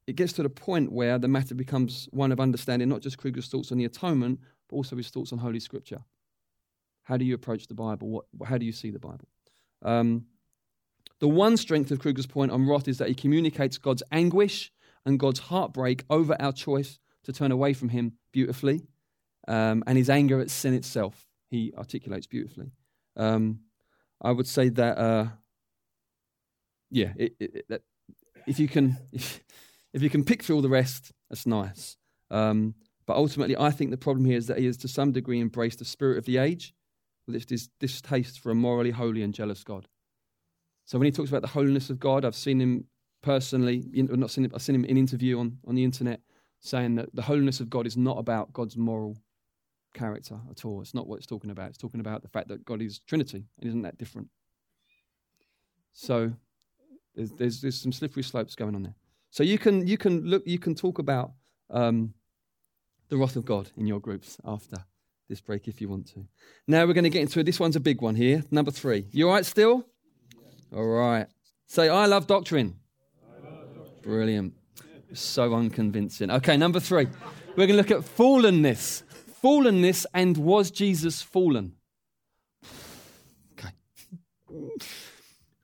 [0.07, 3.49] it gets to the point where the matter becomes one of understanding not just Kruger's
[3.49, 6.03] thoughts on the atonement, but also his thoughts on Holy Scripture.
[7.05, 8.09] How do you approach the Bible?
[8.09, 9.29] What, how do you see the Bible?
[9.83, 10.27] Um,
[11.21, 14.73] the one strength of Kruger's point on wrath is that he communicates God's anguish
[15.05, 18.83] and God's heartbreak over our choice to turn away from Him beautifully,
[19.49, 21.27] um, and his anger at sin itself.
[21.49, 22.73] He articulates beautifully.
[23.17, 23.61] Um,
[24.21, 25.27] I would say that, uh,
[26.91, 27.83] yeah, it, it, that
[28.47, 29.41] if you can, if,
[29.93, 31.97] if you can pick through all the rest, that's nice.
[32.31, 32.75] Um,
[33.07, 35.79] but ultimately, I think the problem here is that he has, to some degree, embraced
[35.79, 36.75] the spirit of the age
[37.27, 39.89] with this distaste for a morally holy and jealous God.
[40.85, 42.85] So when he talks about the holiness of God, I've seen him
[43.23, 46.21] personally, not seen him, I've seen him in interview on, on the internet
[46.61, 49.17] saying that the holiness of God is not about God's moral
[49.95, 50.81] character at all.
[50.81, 51.71] It's not what it's talking about.
[51.71, 54.29] It's talking about the fact that God is Trinity and isn't that different.
[55.93, 56.33] So
[57.17, 58.95] there's, there's, there's some slippery slopes going on there.
[59.31, 61.33] So you can, you can, look, you can talk about
[61.71, 62.15] um,
[63.09, 64.77] the wrath of God in your groups after
[65.29, 66.27] this break if you want to.
[66.69, 67.45] Now we're going to get into it.
[67.45, 68.45] This one's a big one here.
[68.51, 69.07] Number three.
[69.11, 69.87] You all right still?
[70.75, 71.27] All right.
[71.67, 72.77] Say, I love doctrine.
[73.25, 74.03] I love doctrine.
[74.03, 74.55] Brilliant.
[75.15, 76.31] So unconvincing.
[76.31, 77.07] Okay, number three.
[77.57, 79.03] We're going to look at fallenness.
[79.43, 81.73] Fallenness and was Jesus fallen?
[83.59, 83.71] Okay.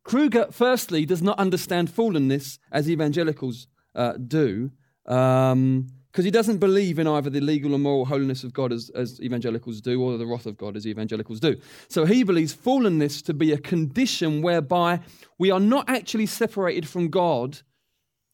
[0.05, 4.71] Kruger, firstly, does not understand fallenness as evangelicals uh, do,
[5.05, 8.91] because um, he doesn't believe in either the legal or moral holiness of God as,
[8.91, 11.57] as evangelicals do, or the wrath of God as evangelicals do.
[11.89, 15.01] So he believes fallenness to be a condition whereby
[15.39, 17.61] we are not actually separated from God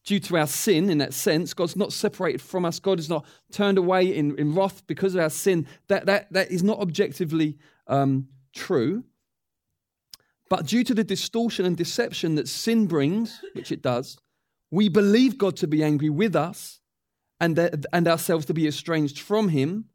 [0.04, 1.52] due to our sin in that sense.
[1.52, 2.80] God's not separated from us.
[2.80, 5.66] God is not turned away in, in wrath because of our sin.
[5.88, 9.04] That, that, that is not objectively um, true.
[10.48, 14.18] But due to the distortion and deception that sin brings, which it does,
[14.70, 16.80] we believe God to be angry with us
[17.40, 19.86] and, that, and ourselves to be estranged from Him.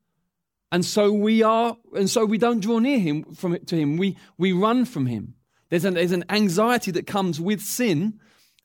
[0.72, 3.98] And so we are, and so we don't draw near Him from to Him.
[3.98, 5.36] We, we run from Him.
[5.70, 8.20] There's an, there's an anxiety that comes with sin,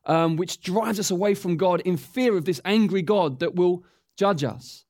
[0.05, 3.85] um, which drives us away from God in fear of this angry God that will
[4.17, 4.85] judge us.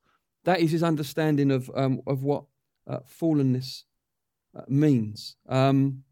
[0.45, 2.45] That is his understanding of, um, of what
[2.89, 3.85] uh, fallenness
[4.57, 5.37] uh, means.
[5.49, 6.05] Um,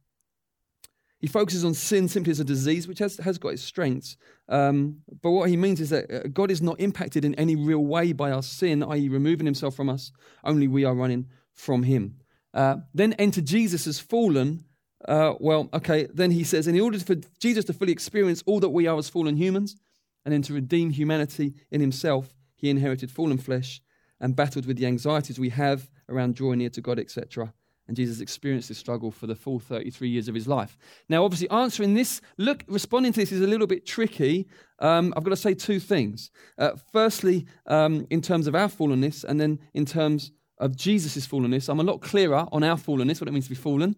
[1.19, 4.17] he focuses on sin simply as a disease, which has, has got its strengths.
[4.49, 7.85] Um, but what he means is that uh, God is not impacted in any real
[7.85, 10.13] way by our sin, i.e., removing himself from us,
[10.45, 12.17] only we are running from him.
[12.53, 14.65] Uh, then enter Jesus as fallen.
[15.07, 18.71] Uh, well, okay, then he says, in order for Jesus to fully experience all that
[18.71, 19.77] we are as fallen humans,
[20.25, 23.81] and then to redeem humanity in himself, he inherited fallen flesh
[24.21, 27.53] and battled with the anxieties we have around drawing near to God, etc.
[27.89, 30.77] And Jesus experienced this struggle for the full 33 years of his life.
[31.09, 34.49] Now, obviously, answering this, look, responding to this is a little bit tricky.
[34.81, 36.31] Um, I've got to say two things.
[36.59, 41.69] Uh, firstly, um, in terms of our fallenness, and then in terms of Jesus' fallenness,
[41.69, 43.95] I'm a lot clearer on our fallenness, what it means to be fallen.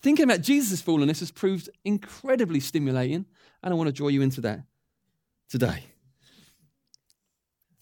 [0.00, 3.26] Thinking about Jesus' fallenness has proved incredibly stimulating,
[3.62, 4.60] and I want to draw you into that
[5.50, 5.84] today.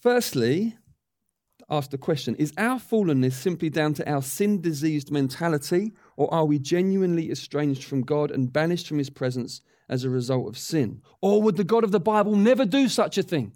[0.01, 0.77] Firstly,
[1.69, 6.45] ask the question Is our fallenness simply down to our sin diseased mentality, or are
[6.45, 11.03] we genuinely estranged from God and banished from his presence as a result of sin?
[11.21, 13.53] Or would the God of the Bible never do such a thing?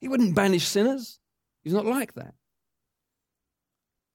[0.00, 1.18] He wouldn't banish sinners.
[1.62, 2.34] He's not like that.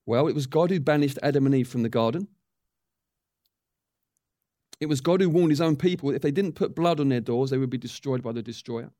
[0.06, 2.28] Well, it was God who banished Adam and Eve from the garden.
[4.80, 7.10] It was God who warned his own people that if they didn't put blood on
[7.10, 8.92] their doors, they would be destroyed by the destroyer.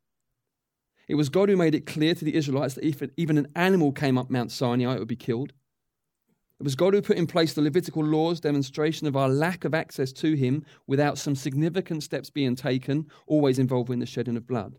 [1.10, 3.92] It was God who made it clear to the Israelites that if even an animal
[3.92, 5.54] came up Mount Sinai, it would be killed.
[6.60, 9.74] It was God who put in place the Levitical laws, demonstration of our lack of
[9.74, 14.76] access to Him without some significant steps being taken, always involving the shedding of blood.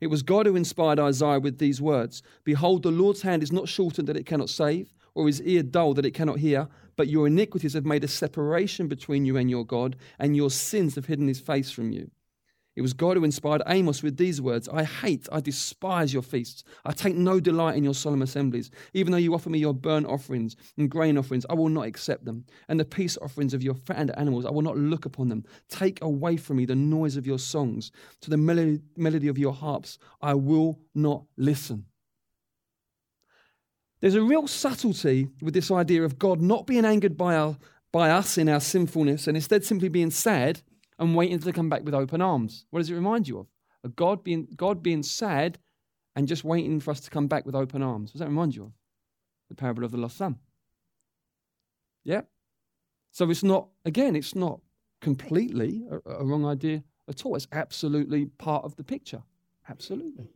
[0.00, 3.68] It was God who inspired Isaiah with these words Behold, the Lord's hand is not
[3.68, 7.26] shortened that it cannot save, or his ear dull that it cannot hear, but your
[7.26, 11.26] iniquities have made a separation between you and your God, and your sins have hidden
[11.26, 12.12] his face from you.
[12.76, 16.64] It was God who inspired Amos with these words I hate, I despise your feasts.
[16.84, 18.70] I take no delight in your solemn assemblies.
[18.94, 22.24] Even though you offer me your burnt offerings and grain offerings, I will not accept
[22.24, 22.44] them.
[22.68, 25.44] And the peace offerings of your fattened animals, I will not look upon them.
[25.68, 27.92] Take away from me the noise of your songs.
[28.22, 31.86] To the melody, of your harps, I will not listen.
[34.00, 37.56] There's a real subtlety with this idea of God not being angered by, our,
[37.92, 40.60] by us in our sinfulness and instead simply being sad
[40.98, 42.66] and waiting to come back with open arms.
[42.70, 43.46] What does it remind you of?
[43.82, 45.58] A God being, God being sad
[46.16, 48.10] and just waiting for us to come back with open arms.
[48.10, 48.72] What does that remind you of?
[49.48, 50.38] The parable of the lost son.
[52.04, 52.22] Yeah?
[53.10, 54.60] So it's not, again, it's not
[55.00, 57.36] completely a, a wrong idea at all.
[57.36, 59.22] It's absolutely part of the picture.
[59.68, 60.30] Absolutely.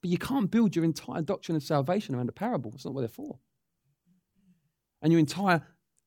[0.00, 2.72] But you can't build your entire doctrine of salvation around a parable.
[2.74, 3.38] It's not what they're for.
[5.00, 5.62] And your entire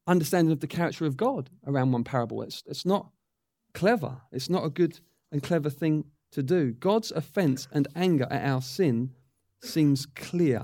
[0.07, 2.41] understanding of the character of God around one parable.
[2.41, 3.09] It's, it's not
[3.73, 4.21] clever.
[4.31, 4.99] It's not a good
[5.31, 6.73] and clever thing to do.
[6.73, 9.11] God's offense and anger at our sin
[9.61, 10.63] seems clear,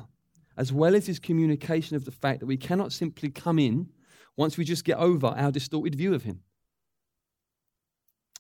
[0.57, 3.89] as well as his communication of the fact that we cannot simply come in
[4.37, 6.41] once we just get over our distorted view of him.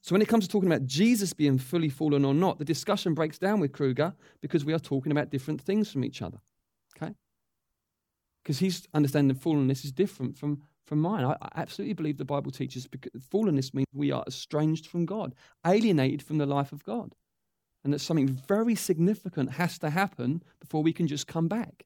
[0.03, 3.13] So, when it comes to talking about Jesus being fully fallen or not, the discussion
[3.13, 6.39] breaks down with Kruger because we are talking about different things from each other.
[6.97, 7.13] Okay?
[8.41, 11.23] Because his understanding of fallenness is different from from mine.
[11.23, 12.87] I, absolutely believe the Bible teaches
[13.31, 17.15] fallenness means we are estranged from God, alienated from the life of God,
[17.83, 21.85] and that something very significant has to happen before we can just come back.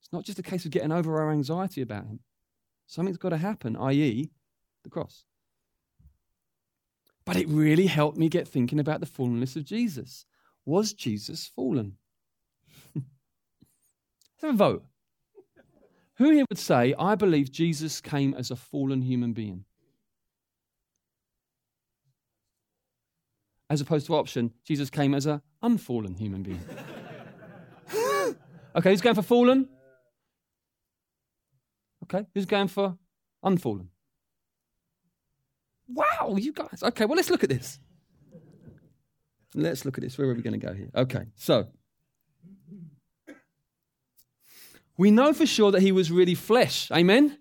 [0.00, 2.20] It's not just a case of getting over our anxiety about Him.
[2.86, 4.30] Something's got to happen, i.e.,
[4.82, 5.24] the cross.
[7.24, 10.24] But it really helped me get thinking about the fallenness of Jesus.
[10.64, 11.98] Was Jesus fallen?
[12.94, 13.06] Let's
[14.40, 14.84] have a vote.
[16.18, 19.64] Who here would say, I believe Jesus came as a fallen human being?
[23.70, 26.60] As opposed to option, Jesus came as an unfallen human being.
[28.76, 29.68] okay, who's going for fallen?
[32.04, 32.98] Okay, who's going for
[33.44, 33.88] unfallen?
[35.86, 36.82] Wow, you guys.
[36.82, 37.78] Okay, well, let's look at this.
[39.54, 40.18] Let's look at this.
[40.18, 40.90] Where are we going to go here?
[40.94, 41.68] Okay, so
[44.98, 46.90] we know for sure that he was really flesh.
[46.90, 47.38] Amen?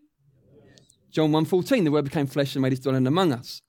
[1.11, 3.61] John 1.14, the word became flesh and made his dwelling among us.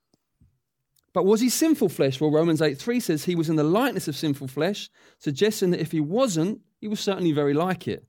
[1.15, 2.21] But was he sinful flesh?
[2.21, 5.91] Well, Romans 8.3 says he was in the likeness of sinful flesh, suggesting that if
[5.91, 8.05] he wasn't, he was certainly very like it,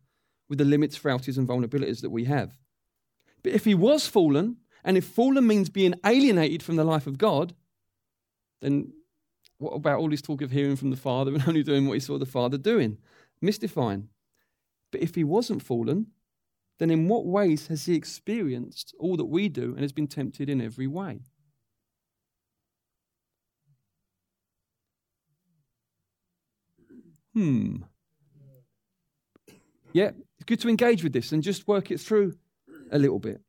[0.50, 2.60] with the limits, frailties, and vulnerabilities that we have.
[3.42, 7.18] But if he was fallen, and if fallen means being alienated from the life of
[7.18, 7.56] God,
[8.62, 8.92] then
[9.58, 12.00] what about all this talk of hearing from the Father and only doing what he
[12.02, 12.98] saw the Father doing?
[13.42, 14.10] Mystifying.
[14.92, 16.08] But if he wasn't fallen,
[16.80, 20.50] then in what ways has he experienced all that we do and has been tempted
[20.50, 21.22] in every way?
[27.34, 27.84] Hmm.
[29.94, 32.36] Yeah, it's good to engage with this and just work it through
[32.92, 33.42] a little bit.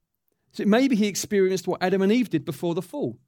[0.52, 3.18] So maybe he experienced what Adam and Eve did before the fall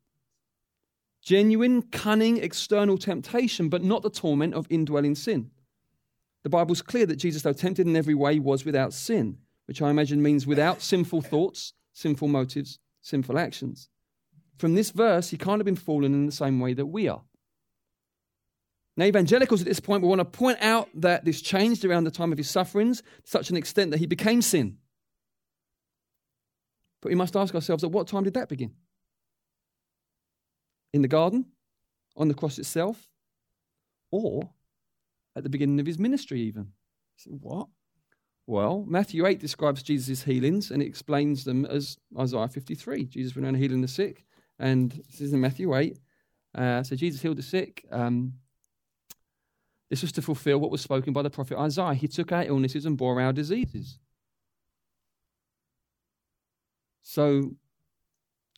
[1.23, 5.53] genuine, cunning, external temptation, but not the torment of indwelling sin.
[6.43, 9.91] The Bible's clear that Jesus, though tempted in every way, was without sin, which I
[9.91, 13.89] imagine means without sinful thoughts, sinful motives, sinful actions.
[14.59, 17.23] From this verse, he can't have been fallen in the same way that we are.
[18.97, 22.11] Now, evangelicals at this point will want to point out that this changed around the
[22.11, 24.79] time of his sufferings to such an extent that he became sin.
[27.01, 28.75] But we must ask ourselves at what time did that begin?
[30.93, 31.47] In the garden?
[32.17, 33.09] On the cross itself?
[34.11, 34.51] Or
[35.37, 36.69] at the beginning of his ministry, even?
[37.17, 37.69] Said, what?
[38.47, 43.07] Well, Matthew 8 describes Jesus' healings and it explains them as Isaiah 53.
[43.07, 44.25] Jesus went around healing the sick.
[44.59, 45.99] And this is in Matthew 8.
[46.55, 47.87] Uh, so Jesus healed the sick.
[47.91, 48.35] Um,
[49.91, 51.95] this was to fulfill what was spoken by the prophet Isaiah.
[51.95, 53.99] He took our illnesses and bore our diseases.
[57.03, 57.53] So,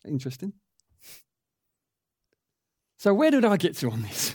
[0.07, 0.53] interesting.
[2.97, 4.35] So, where did I get to on this?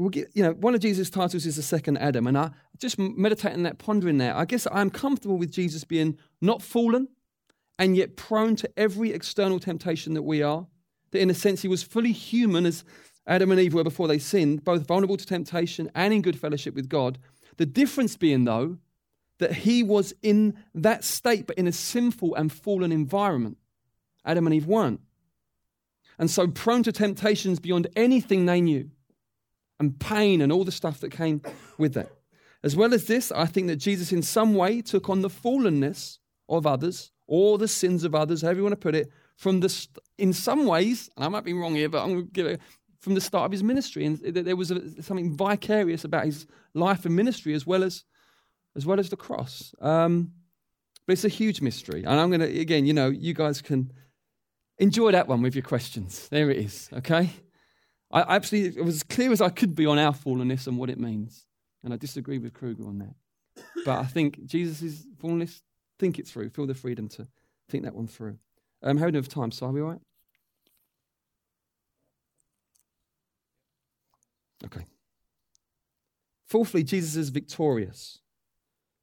[0.00, 2.98] We'll get, you know, one of Jesus' titles is the second Adam, and I just
[2.98, 4.34] meditating that, pondering that.
[4.34, 7.08] I guess I'm comfortable with Jesus being not fallen
[7.78, 10.66] and yet prone to every external temptation that we are.
[11.10, 12.82] That in a sense, he was fully human as
[13.26, 16.74] Adam and Eve were before they sinned, both vulnerable to temptation and in good fellowship
[16.74, 17.18] with God.
[17.58, 18.78] The difference being, though,
[19.38, 23.58] that he was in that state, but in a sinful and fallen environment.
[24.24, 25.00] Adam and Eve weren't.
[26.18, 28.90] And so prone to temptations beyond anything they knew,
[29.80, 31.42] and pain and all the stuff that came
[31.78, 32.10] with that.
[32.62, 36.18] As well as this, I think that Jesus in some way took on the fallenness
[36.48, 39.68] of others, or the sins of others, however you want to put it, from the
[39.68, 42.46] st- in some ways, and I might be wrong here, but I'm going to give
[42.46, 42.60] it
[42.98, 47.06] from the start of his ministry, and there was a, something vicarious about his life
[47.06, 48.04] and ministry as well as
[48.76, 49.74] as well as the cross.
[49.80, 50.32] Um,
[51.06, 52.04] but it's a huge mystery.
[52.04, 53.92] And I'm going to, again, you know, you guys can
[54.78, 56.28] enjoy that one with your questions.
[56.28, 57.30] There it is, okay?
[58.12, 60.98] I it was as clear as I could be on our fallenness and what it
[60.98, 61.46] means.
[61.84, 63.14] And I disagree with Kruger on that.
[63.84, 65.62] But I think Jesus' fallenness,
[65.98, 66.50] think it through.
[66.50, 67.26] Feel the freedom to
[67.68, 68.38] think that one through.
[68.82, 69.52] Um, how do we have time?
[69.52, 70.00] So are we all right?
[74.64, 74.86] Okay.
[76.46, 78.18] Fourthly, Jesus is victorious.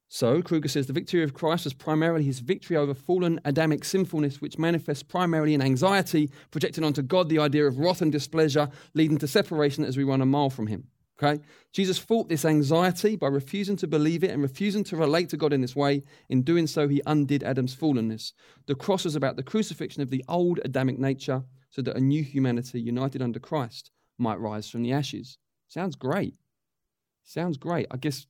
[0.10, 4.39] So, Kruger says the victory of Christ was primarily his victory over fallen Adamic sinfulness,
[4.39, 9.18] which manifests primarily in anxiety, projecting onto God the idea of wrath and displeasure, leading
[9.18, 10.88] to separation as we run a mile from him.
[11.22, 11.41] Okay?
[11.74, 15.51] Jesus fought this anxiety by refusing to believe it and refusing to relate to God
[15.51, 16.03] in this way.
[16.30, 18.34] In doing so, he undid Adam's fallenness.
[18.68, 22.24] The cross was about the crucifixion of the old Adamic nature so that a new
[22.24, 25.38] humanity united under Christ might rise from the ashes.
[25.68, 26.36] Sounds great.
[27.24, 27.88] Sounds great.
[27.91, 28.26] I guess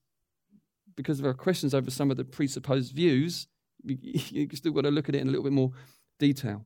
[0.98, 3.48] because there are questions over some of the presupposed views,
[3.86, 5.72] you still got to look at it in a little bit more
[6.20, 6.66] detail.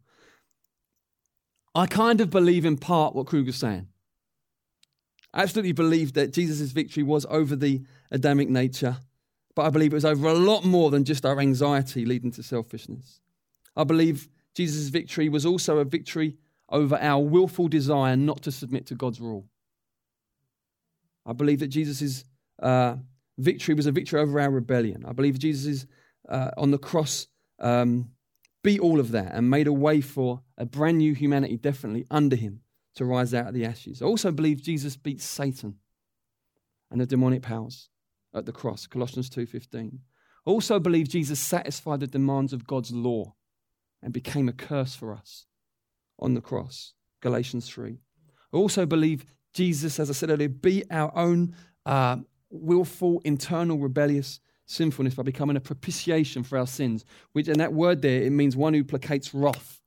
[1.75, 3.87] I kind of believe in part what Kruger's saying.
[5.33, 8.97] I absolutely believe that Jesus' victory was over the Adamic nature,
[9.55, 12.43] but I believe it was over a lot more than just our anxiety leading to
[12.43, 13.21] selfishness.
[13.75, 16.35] I believe Jesus' victory was also a victory
[16.69, 19.45] over our willful desire not to submit to God's rule.
[21.25, 22.25] I believe that Jesus'
[22.61, 22.95] uh,
[23.41, 25.05] victory was a victory over our rebellion.
[25.07, 25.85] I believe Jesus
[26.29, 27.27] uh, on the cross
[27.59, 28.11] um,
[28.63, 32.35] beat all of that and made a way for a brand new humanity, definitely under
[32.35, 32.61] him,
[32.95, 34.01] to rise out of the ashes.
[34.01, 35.75] I also believe Jesus beat Satan
[36.89, 37.89] and the demonic powers
[38.33, 39.99] at the cross, Colossians 2:15.
[40.45, 43.35] I also believe Jesus satisfied the demands of God's law
[44.01, 45.45] and became a curse for us
[46.19, 47.99] on the cross, Galatians 3.
[48.53, 52.17] I also believe Jesus, as I said earlier, beat our own uh,
[52.51, 57.05] willful, internal, rebellious sinfulness by becoming a propitiation for our sins.
[57.33, 59.81] Which, and that word there, it means one who placates wrath.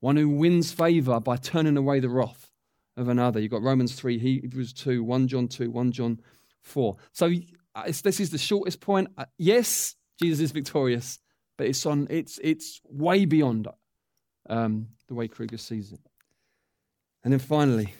[0.00, 2.50] one who wins favor by turning away the wrath
[2.96, 3.40] of another.
[3.40, 6.20] You've got Romans 3, Hebrews 2, 1 John 2, 1 John
[6.62, 6.96] 4.
[7.12, 7.32] So
[7.74, 9.08] uh, this is the shortest point.
[9.16, 11.18] Uh, yes, Jesus is victorious,
[11.56, 13.68] but it's, on, it's, it's way beyond
[14.48, 16.00] um, the way Kruger sees it.
[17.24, 17.94] And then finally,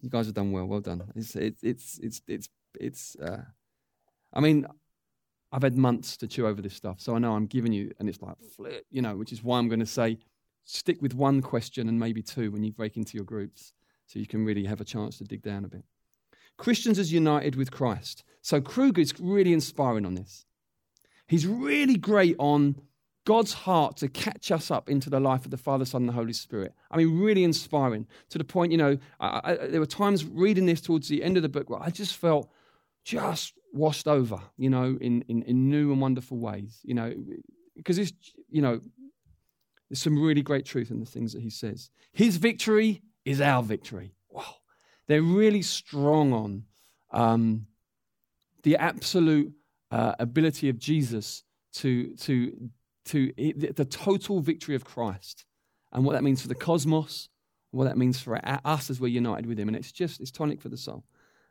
[0.00, 0.66] you guys have done well.
[0.66, 1.02] Well done.
[1.14, 2.48] It's, it, it's, it's, it's,
[2.78, 3.42] it's, uh,
[4.32, 4.66] I mean,
[5.52, 8.08] I've had months to chew over this stuff, so I know I'm giving you, and
[8.08, 10.18] it's like flip, you know, which is why I'm going to say
[10.64, 13.72] stick with one question and maybe two when you break into your groups,
[14.06, 15.84] so you can really have a chance to dig down a bit.
[16.56, 18.22] Christians as united with Christ.
[18.42, 20.44] So Kruger is really inspiring on this.
[21.26, 22.76] He's really great on
[23.24, 26.12] God's heart to catch us up into the life of the Father, Son, and the
[26.12, 26.74] Holy Spirit.
[26.90, 30.66] I mean, really inspiring to the point, you know, I, I, there were times reading
[30.66, 32.50] this towards the end of the book where I just felt
[33.04, 37.12] just washed over, you know, in, in, in new and wonderful ways, you know,
[37.76, 38.12] because it's,
[38.48, 38.80] you know,
[39.88, 41.90] there's some really great truth in the things that he says.
[42.12, 44.14] His victory is our victory.
[44.28, 44.54] Wow.
[45.08, 46.64] They're really strong on
[47.10, 47.66] um,
[48.62, 49.52] the absolute
[49.90, 51.42] uh, ability of Jesus
[51.74, 52.70] to, to,
[53.06, 55.44] to the total victory of Christ
[55.92, 57.28] and what that means for the cosmos,
[57.72, 59.68] what that means for us as we're united with him.
[59.68, 61.04] And it's just, it's tonic for the soul.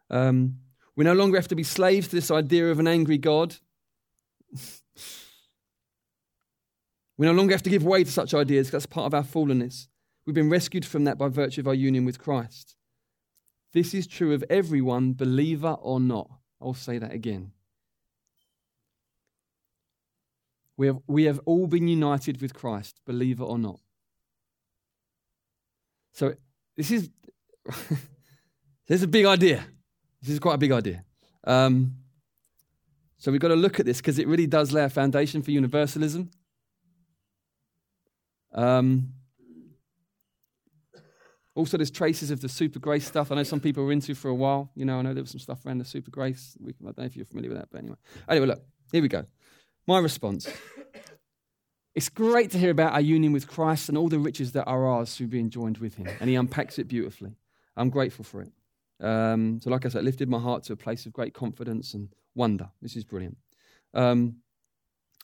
[0.09, 0.55] Um,
[0.95, 3.55] we no longer have to be slaves to this idea of an angry God.
[7.17, 8.69] we no longer have to give way to such ideas.
[8.71, 9.87] That's part of our fallenness.
[10.25, 12.75] We've been rescued from that by virtue of our union with Christ.
[13.73, 16.29] This is true of everyone, believer or not.
[16.61, 17.51] I'll say that again.
[20.75, 23.79] We have, we have all been united with Christ, believer or not.
[26.13, 26.35] So
[26.75, 27.09] this is
[27.65, 28.07] this
[28.87, 29.65] is a big idea.
[30.21, 31.03] This is quite a big idea.
[31.43, 31.95] Um,
[33.17, 35.51] so we've got to look at this because it really does lay a foundation for
[35.51, 36.31] universalism.
[38.53, 39.13] Um,
[41.55, 43.31] also, there's traces of the super grace stuff.
[43.31, 44.71] I know some people were into for a while.
[44.75, 46.57] You know, I know there was some stuff around the super grace.
[46.61, 47.97] I don't know if you're familiar with that, but anyway.
[48.29, 49.25] Anyway, look, here we go.
[49.85, 50.47] My response.
[51.95, 54.87] It's great to hear about our union with Christ and all the riches that are
[54.87, 56.07] ours through being joined with Him.
[56.21, 57.35] And He unpacks it beautifully.
[57.75, 58.51] I'm grateful for it.
[59.01, 61.93] Um, so, like I said, it lifted my heart to a place of great confidence
[61.93, 62.69] and wonder.
[62.81, 63.37] This is brilliant.
[63.93, 64.37] Um,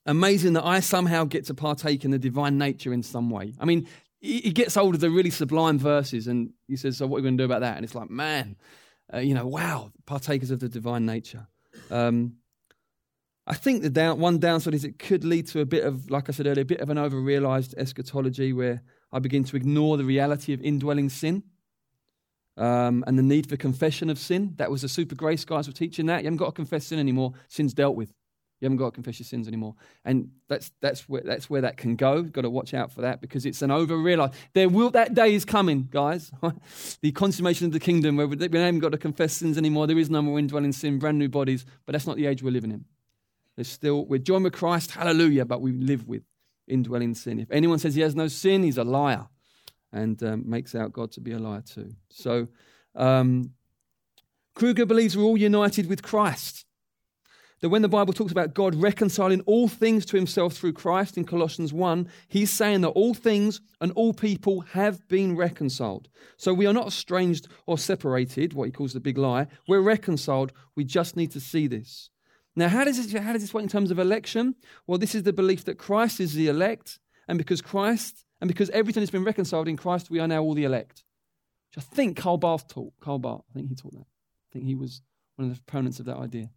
[0.06, 3.54] amazing that I somehow get to partake in the divine nature in some way.
[3.60, 3.88] I mean,
[4.22, 7.24] he gets hold of the really sublime verses and he says, So, what are we
[7.24, 7.76] going to do about that?
[7.76, 8.56] And it's like, man,
[9.14, 11.48] uh, you know, wow, partakers of the divine nature.
[11.92, 12.38] Um,
[13.48, 16.30] I think the down, one downside is it could lead to a bit of, like
[16.30, 19.98] I said earlier, a bit of an over realized eschatology where I begin to ignore
[19.98, 21.44] the reality of indwelling sin
[22.58, 24.54] um, and the need for confession of sin.
[24.58, 26.22] That was the super grace guys were teaching that.
[26.22, 27.34] You haven't got to confess sin anymore.
[27.48, 28.14] Sin's dealt with.
[28.62, 29.76] You haven't got to confess your sins anymore.
[30.06, 32.16] And that's, that's, where, that's where that can go.
[32.16, 34.02] You've got to watch out for that because it's an over.
[34.54, 36.32] There will, that day is coming, guys.
[37.02, 39.88] the consummation of the kingdom where we haven't got to confess sins anymore.
[39.88, 41.66] There is no more indwelling sin, brand new bodies.
[41.86, 42.86] But that's not the age we're living in.
[43.58, 46.24] There's still, we're joined with Christ, hallelujah, but we live with
[46.68, 47.40] indwelling sin.
[47.40, 49.28] If anyone says he has no sin, he's a liar
[49.96, 51.96] and um, makes out God to be a liar too.
[52.10, 52.50] So,
[52.96, 53.52] um,
[54.54, 56.66] Kruger believes we're all united with Christ.
[57.62, 61.24] That when the Bible talks about God reconciling all things to himself through Christ in
[61.24, 66.10] Colossians 1, he's saying that all things and all people have been reconciled.
[66.38, 69.48] So we are not estranged or separated, what he calls the big lie.
[69.68, 70.52] We're reconciled.
[70.76, 72.10] We just need to see this.
[72.58, 74.56] Now, how does, this, how does this work in terms of election?
[74.86, 78.70] Well, this is the belief that Christ is the elect, and because Christ and because
[78.72, 81.04] everything has been reconciled in Christ, we are now all the elect.
[81.70, 82.94] Which I think Karl Barth taught.
[83.00, 84.06] Karl Barth, I think he taught that.
[84.06, 85.02] I think he was
[85.36, 86.50] one of the proponents of that idea.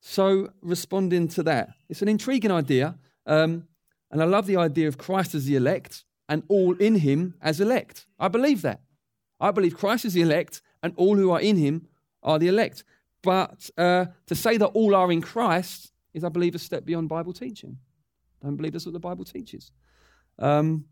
[0.00, 2.98] So, responding to that, it's an intriguing idea.
[3.26, 3.66] Um,
[4.10, 7.60] and I love the idea of Christ as the elect and all in him as
[7.60, 8.06] elect.
[8.18, 8.80] I believe that.
[9.40, 11.88] I believe Christ is the elect and all who are in him
[12.22, 12.84] are the elect.
[13.22, 17.08] But uh, to say that all are in Christ is, I believe, a step beyond
[17.08, 17.78] Bible teaching.
[18.42, 19.72] I don't believe that's what the Bible teaches.
[20.38, 20.84] Um,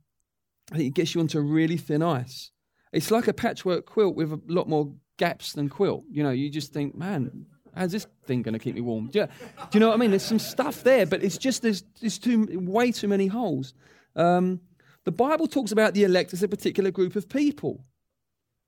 [0.72, 2.50] I think it gets you onto really thin ice.
[2.92, 6.04] It's like a patchwork quilt with a lot more gaps than quilt.
[6.10, 9.08] You know, you just think, man, how's this thing going to keep me warm?
[9.08, 9.30] Do you, do
[9.72, 10.10] you, know what I mean?
[10.10, 13.74] There's some stuff there, but it's just there's, there's too way too many holes.
[14.14, 14.60] Um,
[15.04, 17.84] the Bible talks about the elect as a particular group of people.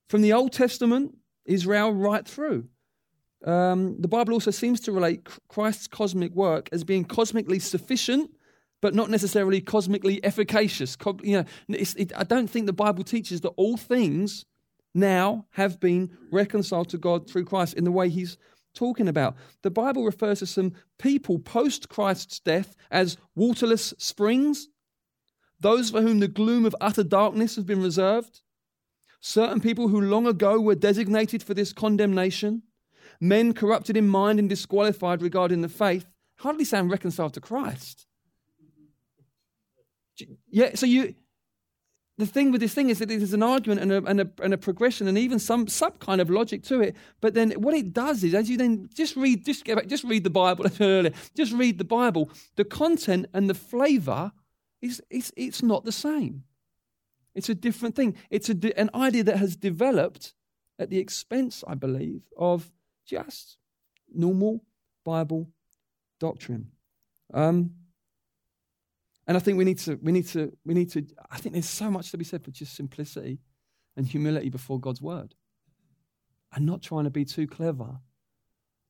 [0.09, 2.69] From the Old Testament, Israel right through.
[3.45, 8.31] Um, the Bible also seems to relate Christ's cosmic work as being cosmically sufficient,
[8.81, 10.97] but not necessarily cosmically efficacious.
[11.23, 14.45] You know, it, I don't think the Bible teaches that all things
[14.95, 18.39] now have been reconciled to God through Christ in the way He's
[18.75, 19.37] talking about.
[19.63, 24.69] The Bible refers to some people post Christ's death as waterless springs.
[25.61, 28.43] those for whom the gloom of utter darkness has been reserved,
[29.21, 32.63] certain people who long ago were designated for this condemnation,
[33.21, 36.07] men corrupted in mind and disqualified regarding the faith,
[36.37, 38.07] hardly sound reconciled to Christ.
[40.51, 41.15] Yeah, so you,
[42.19, 44.53] the thing with this thing is that there's an argument and a, and, a, and
[44.53, 46.97] a progression and even some some kind of logic to it.
[47.21, 50.05] But then what it does is, as you then just read, just get back, just
[50.05, 50.67] read the Bible.
[50.81, 52.31] earlier, just read the Bible.
[52.57, 54.33] The content and the flavour
[54.83, 56.43] is it's it's not the same.
[57.35, 58.17] It's a different thing.
[58.31, 60.35] It's a, an idea that has developed
[60.77, 62.73] at the expense, I believe, of
[63.07, 63.59] just
[64.13, 64.65] normal
[65.05, 65.49] Bible
[66.19, 66.73] doctrine.
[67.33, 67.75] Um,
[69.29, 71.69] and I think we need to, we need to, we need to, I think there's
[71.69, 73.41] so much to be said for just simplicity
[73.95, 75.35] and humility before God's word.
[76.55, 77.99] And not trying to be too clever.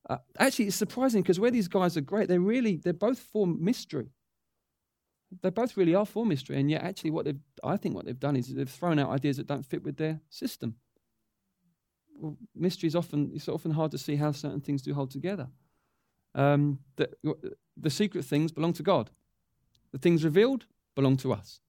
[0.09, 3.49] Uh, actually, it's surprising because where these guys are great, they're really, they're both for
[3.49, 4.11] mystery.
[5.43, 6.61] They both really are for mystery.
[6.61, 9.39] And yet, actually, what they've, I think what they've done is they've thrown out ideas
[9.39, 10.77] that don't fit with their system.
[12.15, 15.49] Well, mystery is often, it's often hard to see how certain things do hold together.
[16.37, 17.11] Um, the,
[17.77, 19.11] the secret things belong to God.
[19.93, 21.61] The things revealed belong to us.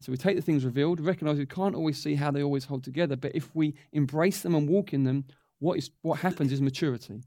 [0.00, 2.84] So we take the things revealed, recognize we can't always see how they always hold
[2.84, 5.24] together, but if we embrace them and walk in them,
[5.58, 7.22] what, is, what happens is maturity.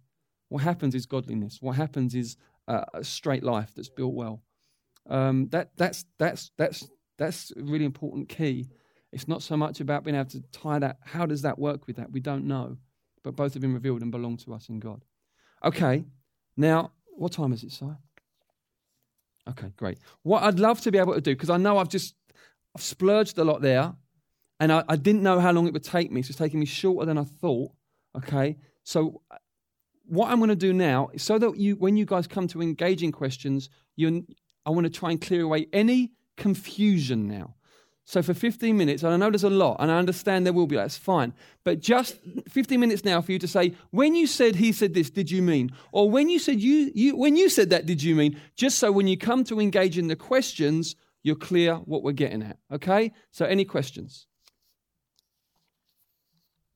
[0.49, 1.57] What happens is godliness.
[1.61, 2.37] What happens is
[2.67, 4.43] uh, a straight life that's built well.
[5.09, 6.87] Um, that, that's, that's, that's,
[7.17, 8.69] that's a really important key.
[9.11, 10.97] It's not so much about being able to tie that.
[11.03, 12.11] How does that work with that?
[12.11, 12.77] We don't know.
[13.23, 15.03] But both have been revealed and belong to us in God.
[15.63, 16.05] Okay,
[16.55, 17.85] now, what time is it, Si?
[19.47, 19.97] Okay, great.
[20.23, 22.15] What I'd love to be able to do, because I know I've just
[22.75, 23.93] I've splurged a lot there,
[24.59, 26.65] and I, I, didn't know how long it would take me, so it's taking me
[26.65, 27.71] shorter than I thought.
[28.15, 29.37] Okay, so uh,
[30.05, 33.11] what I'm going to do now so that you, when you guys come to engaging
[33.11, 34.25] questions, you,
[34.65, 37.55] I want to try and clear away any confusion now.
[38.09, 40.65] So for 15 minutes, and I know there's a lot, and I understand there will
[40.65, 41.31] be, that's fine.
[41.63, 45.11] But just 15 minutes now for you to say, when you said he said this,
[45.11, 45.71] did you mean?
[45.91, 48.41] Or when you said you, you when you said that, did you mean?
[48.55, 52.41] Just so when you come to engage in the questions, you're clear what we're getting
[52.41, 52.57] at.
[52.71, 53.11] Okay?
[53.29, 54.25] So any questions?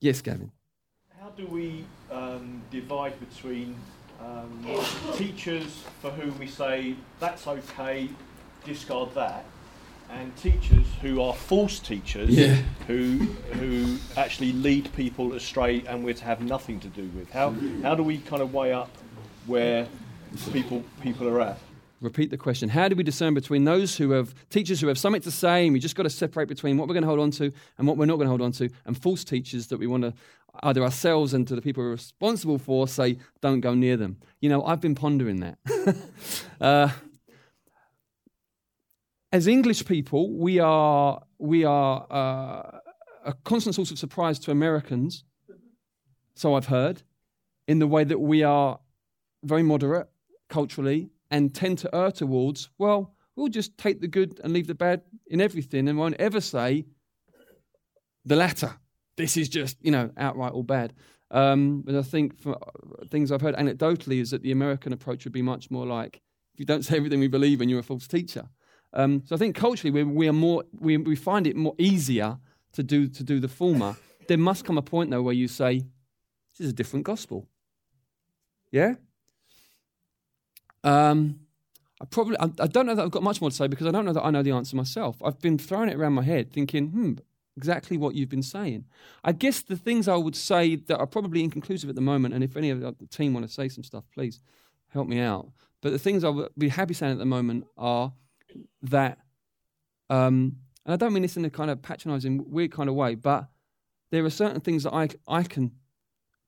[0.01, 0.51] Yes, Gavin.
[1.19, 3.75] How do we um, divide between
[4.21, 4.63] um,
[5.15, 8.09] teachers for whom we say that's okay,
[8.65, 9.45] discard that,
[10.13, 12.55] and teachers who are false teachers yeah.
[12.87, 13.17] who
[13.53, 17.29] who actually lead people astray and we're to have nothing to do with.
[17.31, 18.89] How how do we kind of weigh up
[19.45, 19.87] where
[20.51, 21.59] people people are at?
[22.01, 22.67] Repeat the question.
[22.67, 25.73] How do we discern between those who have teachers who have something to say and
[25.73, 27.97] we just got to separate between what we're going to hold on to and what
[27.97, 30.13] we're not going to hold on to, and false teachers that we want to
[30.63, 34.17] either ourselves and to the people we're responsible for say, don't go near them.
[34.39, 35.57] You know, I've been pondering that.
[36.61, 36.89] uh,
[39.33, 42.77] as English people, we are, we are uh,
[43.25, 45.23] a constant source of surprise to Americans,
[46.35, 47.01] so I've heard,
[47.67, 48.79] in the way that we are
[49.43, 50.07] very moderate
[50.49, 54.75] culturally and tend to err towards, well, we'll just take the good and leave the
[54.75, 56.85] bad in everything and won't ever say
[58.25, 58.75] the latter.
[59.17, 60.93] This is just, you know, outright all bad.
[61.31, 62.55] Um, but I think for
[63.09, 66.21] things I've heard anecdotally is that the American approach would be much more like,
[66.53, 68.47] if you don't say everything we believe in, you're a false teacher.
[68.93, 72.37] Um, so I think culturally we, we are more we, we find it more easier
[72.73, 73.95] to do to do the former.
[74.27, 75.79] there must come a point though where you say,
[76.57, 77.47] "This is a different gospel."
[78.71, 78.95] Yeah.
[80.83, 81.39] Um,
[82.01, 83.91] I probably I, I, don't know that I've got much more to say because I
[83.91, 85.21] don't know that I know the answer myself.
[85.23, 87.13] I've been throwing it around my head, thinking, "Hmm,
[87.55, 88.85] exactly what you've been saying."
[89.23, 92.43] I guess the things I would say that are probably inconclusive at the moment, and
[92.43, 94.39] if any of the team want to say some stuff, please
[94.89, 95.49] help me out.
[95.81, 98.13] But the things I would be happy saying at the moment are
[98.83, 99.19] that,
[100.09, 103.15] um, and I don't mean this in a kind of patronizing, weird kind of way,
[103.15, 103.47] but
[104.11, 105.71] there are certain things that I, I can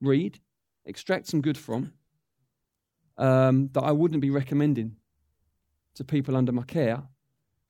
[0.02, 0.40] read,
[0.86, 1.94] extract some good from,
[3.18, 4.98] um, that I wouldn't be recommending
[5.96, 7.04] to people under my care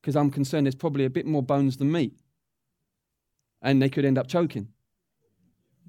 [0.02, 2.14] because I'm concerned there's probably a bit more bones than meat
[3.62, 4.68] and they could end up choking.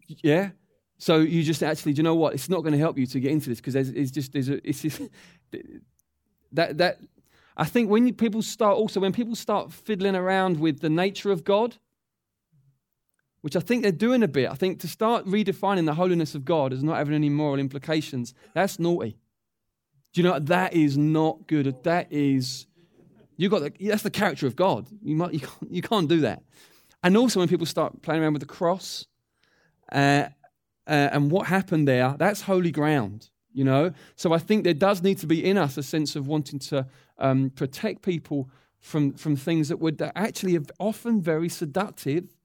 [0.07, 0.51] Yeah?
[0.99, 2.35] So you just actually, do you know what?
[2.35, 4.67] It's not going to help you to get into this because it's just, there's a,
[4.67, 5.03] it's just,
[6.53, 7.01] that, that,
[7.57, 11.43] I think when people start also, when people start fiddling around with the nature of
[11.43, 11.77] God,
[13.41, 16.45] which I think they're doing a bit, I think to start redefining the holiness of
[16.45, 19.17] God as not having any moral implications, that's naughty.
[20.13, 21.83] Do you know that is not good?
[21.85, 22.67] That is,
[23.37, 24.87] you got the, that's the character of God.
[25.03, 26.43] You, might, you, can't, you can't do that.
[27.03, 29.07] And also when people start playing around with the cross
[29.93, 30.27] uh,
[30.87, 33.91] uh, and what happened there, that's holy ground you know?
[34.17, 36.87] So I think there does need to be in us a sense of wanting to
[37.19, 42.37] um, protect people from, from things that would actually often very seductive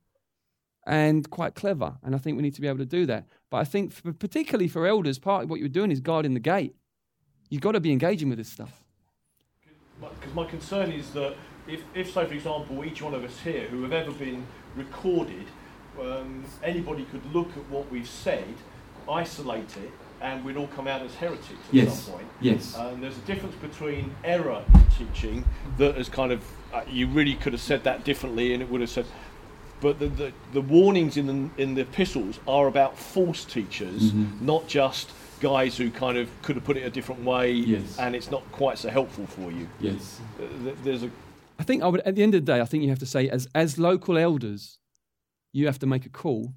[0.88, 1.98] and quite clever.
[2.02, 3.26] And I think we need to be able to do that.
[3.50, 6.40] But I think, for, particularly for elders, part of what you're doing is guarding the
[6.40, 6.74] gate.
[7.50, 8.84] You've got to be engaging with this stuff.
[10.00, 11.36] Because my concern is that
[11.68, 14.48] if, if, for example, each one of us here who have ever been
[14.78, 15.46] recorded,
[16.00, 18.56] um, anybody could look at what we've said,
[19.08, 19.92] isolate it,
[20.22, 22.04] and we'd all come out as heretics at yes.
[22.04, 22.28] some point.
[22.40, 22.76] Yes.
[22.78, 25.46] And there's a difference between error in teaching
[25.78, 26.44] that is kind of
[26.74, 29.06] uh, you really could have said that differently, and it would have said.
[29.82, 34.46] But the, the, the warnings in the, in the epistles are about false teachers, mm-hmm.
[34.46, 35.10] not just
[35.40, 37.98] guys who kind of could have put it a different way, yes.
[37.98, 39.68] and it's not quite so helpful for you.
[39.80, 40.20] Yes.
[40.40, 41.10] Uh, there's a.
[41.58, 42.02] I think I would.
[42.02, 44.18] At the end of the day, I think you have to say, as as local
[44.18, 44.78] elders,
[45.52, 46.54] you have to make a call.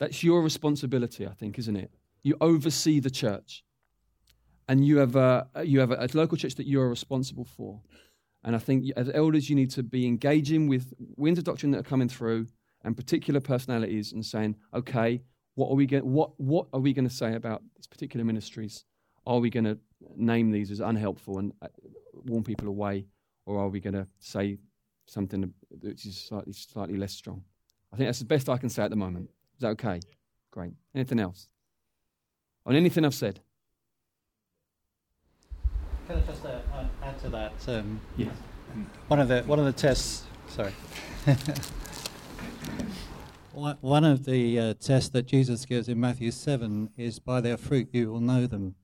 [0.00, 1.92] That's your responsibility, I think, isn't it?
[2.22, 3.64] You oversee the church,
[4.68, 7.80] and you have a you have a, a local church that you are responsible for.
[8.44, 11.80] And I think as elders, you need to be engaging with winds of doctrine that
[11.80, 12.46] are coming through
[12.82, 15.20] and particular personalities and saying, okay,
[15.54, 18.84] what are we going what what are we going to say about these particular ministries?
[19.26, 19.78] Are we going to
[20.16, 21.68] name these as unhelpful and uh,
[22.12, 23.06] warn people away,
[23.44, 24.58] or are we going to say
[25.06, 27.42] something which is slightly slightly less strong?
[27.92, 29.30] I think that's the best I can say at the moment.
[29.56, 30.00] Is that okay?
[30.52, 30.74] Great.
[30.94, 31.48] Anything else?
[32.68, 33.40] On anything I've said?
[36.06, 36.58] Can I just uh,
[37.02, 37.52] add to that?
[37.66, 38.36] Um, yes.
[39.06, 40.24] One of the one of the tests.
[40.48, 40.74] Sorry.
[43.80, 47.88] one of the uh, tests that Jesus gives in Matthew seven is by their fruit
[47.92, 48.74] you will know them.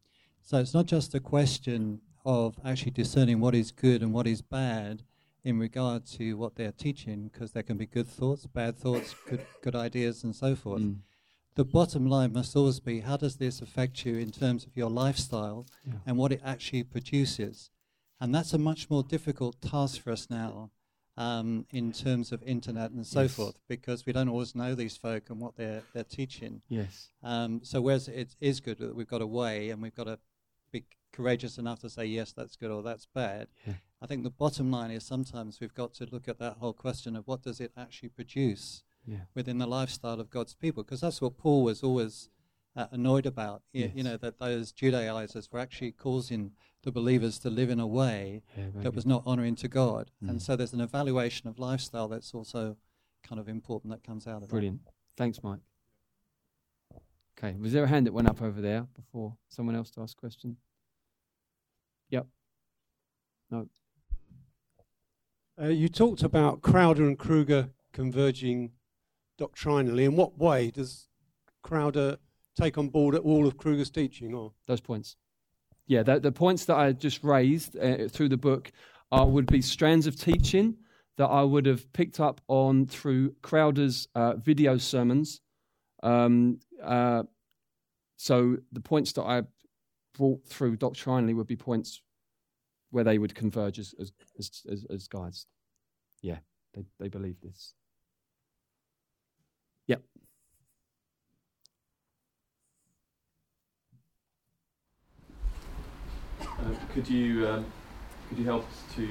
[0.41, 4.41] So it's not just a question of actually discerning what is good and what is
[4.41, 5.03] bad
[5.45, 9.45] in regard to what they're teaching, because there can be good thoughts, bad thoughts, good
[9.61, 10.81] good ideas, and so forth.
[10.81, 11.01] Mm
[11.57, 14.91] the bottom line must always be how does this affect you in terms of your
[14.91, 15.95] lifestyle yeah.
[16.07, 17.71] and what it actually produces?
[18.21, 20.71] And that's a much more difficult task for us now
[21.17, 23.35] um, in terms of internet and so yes.
[23.35, 26.63] forth because we don't always know these folk and what they're, they're teaching.
[26.69, 27.11] Yes.
[27.23, 30.19] Um, so, whereas it is good that we've got a way and we've got to
[30.73, 33.75] be courageous enough to say, yes, that's good or that's bad, yeah.
[34.03, 37.17] I think the bottom line is sometimes we've got to look at that whole question
[37.17, 39.19] of what does it actually produce yeah.
[39.35, 42.29] within the lifestyle of God's people, because that's what Paul was always
[42.77, 43.63] uh, annoyed about.
[43.73, 43.91] Yes.
[43.91, 46.53] You, you, know that those Judaizers were actually causing
[46.83, 48.95] the believers to live in a way yeah, that good.
[48.95, 50.29] was not honouring to God, mm.
[50.29, 52.77] and so there's an evaluation of lifestyle that's also
[53.27, 54.51] kind of important that comes out of it.
[54.51, 54.81] Brilliant.
[55.17, 55.61] Thanks, Mike.
[57.39, 60.17] Okay, was there a hand that went up over there before someone else to ask
[60.17, 60.57] a question?
[62.11, 62.27] Yep.
[63.51, 63.69] No.
[65.61, 68.73] Uh, you talked about Crowder and Kruger converging
[69.39, 70.05] doctrinally.
[70.05, 71.09] In what way does
[71.63, 72.19] Crowder
[72.57, 74.35] take on board all of Kruger's teaching?
[74.35, 75.17] Or those points?
[75.87, 78.73] Yeah, the, the points that I just raised uh, through the book
[79.13, 80.77] are, would be strands of teaching
[81.17, 85.41] that I would have picked up on through Crowder's uh, video sermons.
[86.03, 87.25] Um, uh,
[88.17, 89.43] so the points that I
[90.17, 92.01] brought through doctrinally would be points
[92.91, 94.13] where they would converge as, as,
[94.71, 95.47] as, as guides.
[96.23, 96.39] Yeah,
[96.73, 97.75] they, they believe this.
[99.87, 100.03] Yep.
[106.65, 107.67] Uh, could you um,
[108.29, 109.09] could you help us to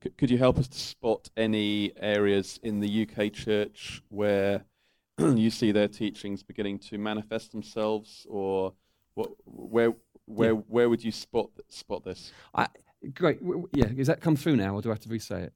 [0.00, 4.64] could, could you help us to spot any areas in the UK church where
[5.18, 8.74] you see their teachings beginning to manifest themselves, or
[9.14, 9.94] what, where
[10.26, 10.60] where yeah.
[10.68, 12.32] where would you spot spot this?
[12.54, 12.66] I,
[13.14, 13.38] great,
[13.72, 13.86] yeah.
[13.86, 15.52] Does that come through now, or do I have to re-say it?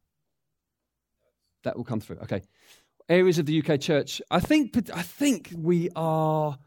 [1.64, 2.18] that will come through.
[2.22, 2.42] Okay.
[3.08, 4.22] Areas of the UK church.
[4.30, 6.58] I think I think we are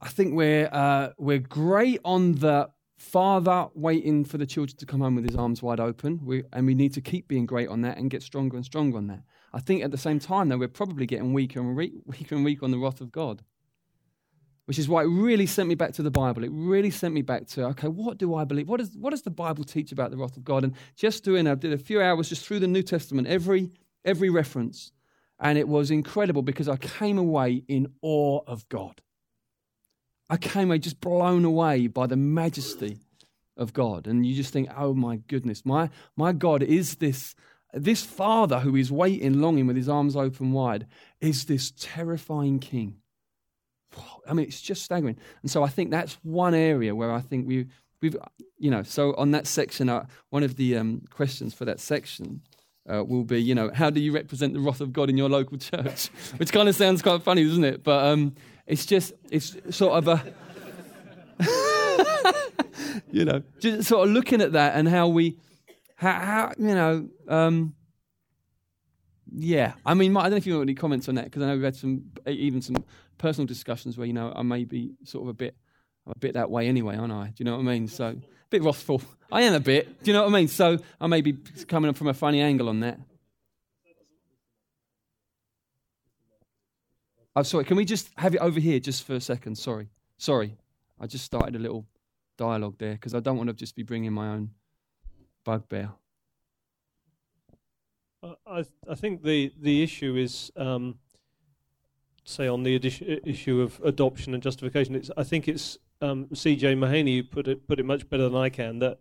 [0.00, 2.68] I think we're uh, we're great on the
[2.98, 6.20] father waiting for the children to come home with his arms wide open.
[6.24, 8.96] We, and we need to keep being great on that and get stronger and stronger
[8.96, 9.22] on that.
[9.52, 12.44] I think at the same time, though, we're probably getting weaker and re- weaker and
[12.44, 13.42] weaker on the wrath of God.
[14.66, 16.42] Which is why it really sent me back to the Bible.
[16.42, 18.66] It really sent me back to, okay, what do I believe?
[18.66, 20.64] What, is, what does the Bible teach about the wrath of God?
[20.64, 23.70] And just doing, I did a few hours just through the New Testament, every
[24.04, 24.92] every reference.
[25.40, 29.02] And it was incredible because I came away in awe of God.
[30.34, 32.98] I came away just blown away by the majesty
[33.56, 34.08] of God.
[34.08, 37.36] And you just think, oh my goodness, my, my God is this,
[37.72, 40.88] this Father who is waiting, longing with his arms open wide,
[41.20, 42.96] is this terrifying King.
[44.28, 45.18] I mean, it's just staggering.
[45.42, 47.66] And so I think that's one area where I think we,
[48.02, 48.16] we've,
[48.58, 52.40] you know, so on that section, uh, one of the um, questions for that section
[52.92, 55.28] uh, will be, you know, how do you represent the wrath of God in your
[55.28, 56.06] local church?
[56.36, 57.82] Which kind of sounds quite funny, doesn't it?
[57.82, 58.34] But um,
[58.66, 60.34] it's just, it's sort of a.
[63.10, 65.38] you know, just sort of looking at that and how we,
[65.96, 67.74] how, how you know, um,
[69.36, 69.74] yeah.
[69.84, 71.54] I mean, I don't know if you have any comments on that because I know
[71.54, 72.84] we've had some, even some
[73.18, 75.56] personal discussions where you know I may be sort of a bit,
[76.06, 77.26] a bit that way anyway, aren't I?
[77.28, 77.88] Do you know what I mean?
[77.88, 79.02] So a bit wrathful.
[79.32, 80.02] I am a bit.
[80.02, 80.48] Do you know what I mean?
[80.48, 81.32] So I may be
[81.66, 82.98] coming from a funny angle on that.
[87.36, 87.64] I'm oh, sorry.
[87.64, 89.56] Can we just have it over here just for a second?
[89.56, 89.88] Sorry,
[90.18, 90.56] sorry.
[91.00, 91.84] I just started a little
[92.36, 94.50] dialogue there because I don't want to just be bringing my own
[95.44, 95.90] bugbear.
[98.46, 100.98] I I think the the issue is um,
[102.24, 102.76] say on the
[103.24, 104.94] issue of adoption and justification.
[104.94, 106.74] It's I think it's um, C.J.
[106.74, 108.98] Mahaney put it put it much better than I can that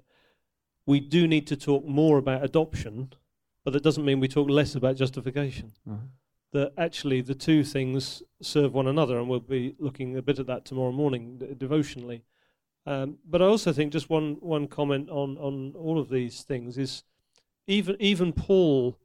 [0.85, 3.13] we do need to talk more about adoption,
[3.63, 5.71] but that doesn't mean we talk less about justification.
[5.89, 5.97] Uh-huh.
[6.51, 10.47] That actually the two things serve one another, and we'll be looking a bit at
[10.47, 12.23] that tomorrow morning d- devotionally.
[12.85, 16.77] Um, but I also think just one one comment on on all of these things
[16.77, 17.03] is
[17.65, 18.99] even even Paul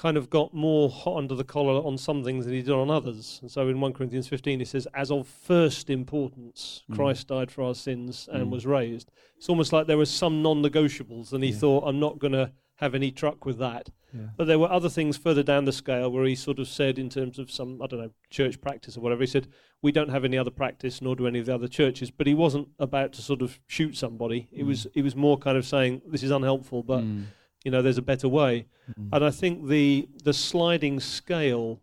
[0.00, 2.90] kind of got more hot under the collar on some things than he did on
[2.90, 3.38] others.
[3.42, 6.96] And so in 1 Corinthians 15, he says, As of first importance, mm.
[6.96, 8.50] Christ died for our sins and mm.
[8.50, 9.10] was raised.
[9.36, 11.58] It's almost like there were some non negotiables, and he yeah.
[11.58, 13.90] thought, I'm not going to have any truck with that.
[14.14, 14.28] Yeah.
[14.38, 17.10] But there were other things further down the scale where he sort of said, in
[17.10, 19.48] terms of some, I don't know, church practice or whatever, he said,
[19.82, 22.10] We don't have any other practice, nor do any of the other churches.
[22.10, 24.48] But he wasn't about to sort of shoot somebody.
[24.54, 24.60] Mm.
[24.60, 27.00] It was, it was more kind of saying, This is unhelpful, but.
[27.00, 27.26] Mm
[27.64, 28.66] you know, there's a better way.
[28.90, 29.14] Mm-hmm.
[29.14, 31.80] And I think the the sliding scale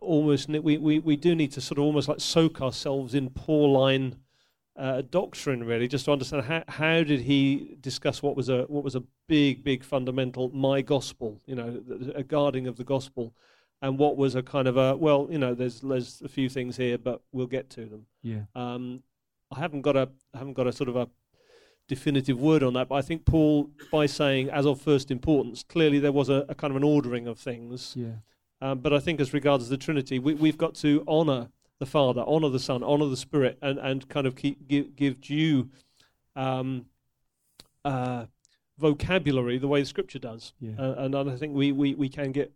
[0.00, 4.16] almost we, we, we do need to sort of almost like soak ourselves in Pauline
[4.76, 8.84] uh, doctrine really just to understand how, how did he discuss what was a what
[8.84, 11.82] was a big big fundamental my gospel you know
[12.14, 13.34] a guarding of the gospel
[13.82, 16.76] and what was a kind of a well you know there's there's a few things
[16.76, 19.02] here but we'll get to them yeah um,
[19.50, 21.08] I haven't got a I haven't got a sort of a
[21.88, 25.98] definitive word on that, but I think Paul, by saying as of first importance, clearly
[25.98, 27.94] there was a, a kind of an ordering of things.
[27.96, 28.16] Yeah.
[28.60, 32.20] Um, but I think as regards the Trinity, we, have got to honour the Father,
[32.22, 35.70] honour the Son, honour the Spirit, and, and kind of keep, give, give due
[36.36, 36.86] um,
[37.84, 38.26] uh,
[38.78, 40.52] vocabulary the way the Scripture does.
[40.60, 40.72] Yeah.
[40.78, 42.52] Uh, and, and I think we, we, we can get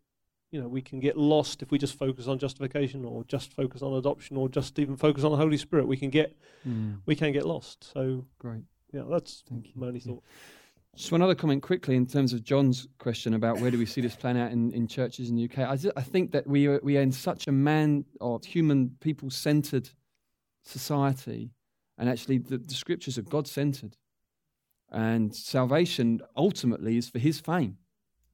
[0.51, 3.81] you know, we can get lost if we just focus on justification or just focus
[3.81, 5.89] on adoption or just even focus on the Holy Spirit.
[5.89, 6.37] We can get,
[6.69, 6.99] mm.
[7.07, 7.91] we can get lost.
[7.91, 8.65] So great.
[8.93, 9.73] Yeah, that's Thank you.
[9.77, 10.23] my only thought.
[10.95, 14.03] Just one other comment quickly in terms of John's question about where do we see
[14.03, 15.61] this playing out in, in churches in the UK.
[15.61, 19.31] I, I think that we are, we are in such a man or human people
[19.31, 19.89] centered
[20.63, 21.51] society,
[21.97, 23.97] and actually the, the scriptures are God centered.
[24.91, 27.79] And salvation ultimately is for his fame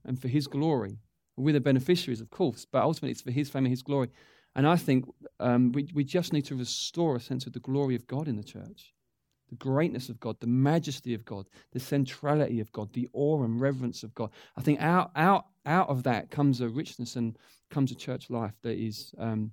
[0.03, 0.97] and for his glory.
[1.37, 4.09] We're the beneficiaries, of course, but ultimately it's for his fame and his glory.
[4.53, 5.05] And I think
[5.39, 8.35] um, we, we just need to restore a sense of the glory of God in
[8.35, 8.93] the church
[9.49, 13.59] the greatness of God, the majesty of God, the centrality of God, the awe and
[13.59, 14.29] reverence of God.
[14.55, 17.37] I think out, out, out of that comes a richness and
[17.69, 19.51] comes a church life that is um,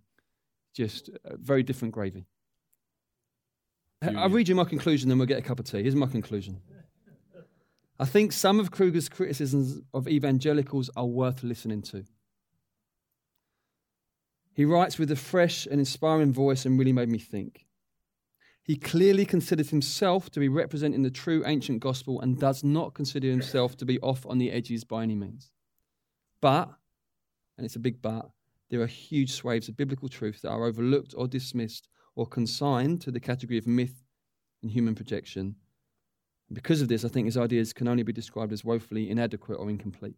[0.74, 2.26] just very different gravy.
[4.02, 5.82] I'll read you my conclusion, then we'll get a cup of tea.
[5.82, 6.60] Here's my conclusion.
[7.98, 12.04] I think some of Kruger's criticisms of evangelicals are worth listening to.
[14.52, 17.65] He writes with a fresh and inspiring voice and really made me think.
[18.66, 23.28] He clearly considers himself to be representing the true ancient gospel and does not consider
[23.28, 25.52] himself to be off on the edges by any means.
[26.40, 26.68] But,
[27.56, 28.28] and it's a big but,
[28.68, 33.12] there are huge swathes of biblical truth that are overlooked or dismissed or consigned to
[33.12, 34.02] the category of myth
[34.62, 35.54] and human projection.
[36.52, 39.70] Because of this, I think his ideas can only be described as woefully inadequate or
[39.70, 40.16] incomplete.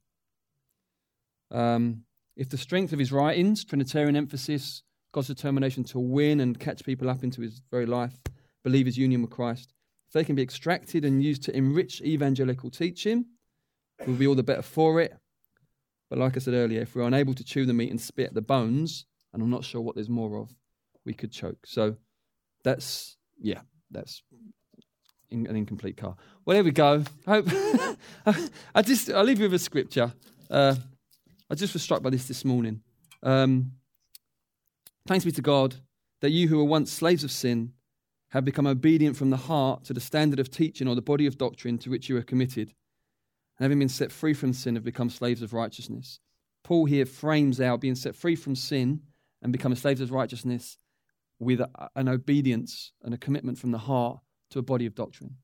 [1.51, 4.83] Um, if the strength of his writings, Trinitarian emphasis,
[5.13, 8.19] God's determination to win and catch people up into his very life,
[8.65, 9.73] believers' union with Christ,
[10.09, 13.27] if they can be extracted and used to enrich evangelical teaching,
[14.07, 15.15] we'll be all the better for it.
[16.09, 18.41] But like I said earlier, if we're unable to chew the meat and spit the
[18.41, 20.51] bones, and I'm not sure what there's more of,
[21.05, 21.67] we could choke.
[21.67, 21.97] So
[22.65, 24.23] that's, yeah, that's
[25.31, 26.17] in, an incomplete car.
[26.45, 27.05] Well, there we go.
[27.27, 27.47] I hope
[28.75, 30.13] I just I'll leave you with a scripture.
[30.51, 30.77] Uh,
[31.51, 32.83] I just was struck by this this morning.
[33.23, 33.73] Um,
[35.07, 35.77] thanks be to God
[36.21, 37.73] that you who were once slaves of sin
[38.31, 41.39] have become obedient from the heart to the standard of teaching or the body of
[41.39, 42.75] doctrine to which you are committed,
[43.59, 46.21] and having been set free from sin, have become slaves of righteousness.
[46.63, 49.01] Paul here frames out being set free from sin
[49.43, 50.77] and become slaves of righteousness
[51.39, 51.61] with
[51.95, 54.19] an obedience and a commitment from the heart
[54.51, 55.37] to a body of doctrine,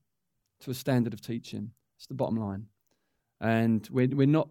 [0.61, 1.71] to a standard of teaching.
[1.97, 2.67] It's the bottom line.
[3.41, 4.49] And we're, we're not,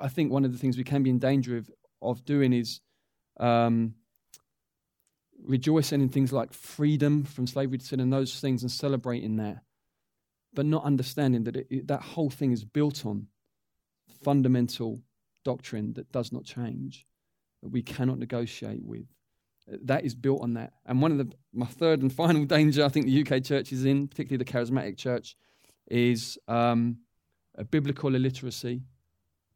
[0.00, 1.70] I think one of the things we can be in danger of,
[2.00, 2.80] of doing is
[3.38, 3.94] um,
[5.44, 9.62] rejoicing in things like freedom from slavery to sin and those things and celebrating that.
[10.54, 13.26] but not understanding that it, that whole thing is built on
[14.22, 15.02] fundamental
[15.44, 17.06] doctrine that does not change,
[17.62, 19.06] that we cannot negotiate with.
[19.66, 20.74] That is built on that.
[20.86, 23.84] And one of the my third and final danger I think the UK church is
[23.84, 25.36] in, particularly the charismatic church,
[25.90, 26.98] is um,
[27.56, 28.82] a biblical illiteracy.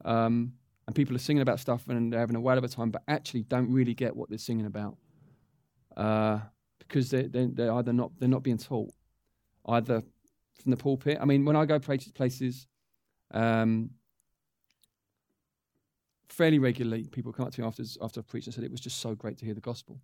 [0.05, 0.55] Um,
[0.87, 3.03] and people are singing about stuff and they're having a whale of a time, but
[3.07, 4.97] actually don't really get what they're singing about
[5.99, 6.39] uh,
[6.79, 8.91] because they're, they're, they're, either not they're not being taught
[9.67, 10.03] either
[10.63, 11.19] from the pulpit.
[11.21, 12.67] I mean, when I go places, places
[13.33, 13.91] um,
[16.29, 18.81] fairly regularly, people come up to me after after I've preached and said it was
[18.81, 20.01] just so great to hear the gospel.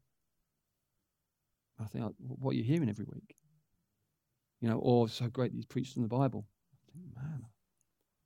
[1.80, 3.36] I think, what are you hearing every week?
[4.61, 6.47] You know, or so great that he's preached from the Bible.
[6.72, 7.47] I think, man,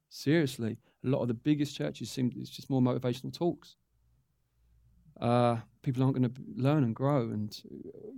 [0.09, 3.77] seriously, a lot of the biggest churches seem it's just more motivational talks.
[5.21, 5.59] Uh,
[5.89, 7.57] people aren't going to learn and grow, and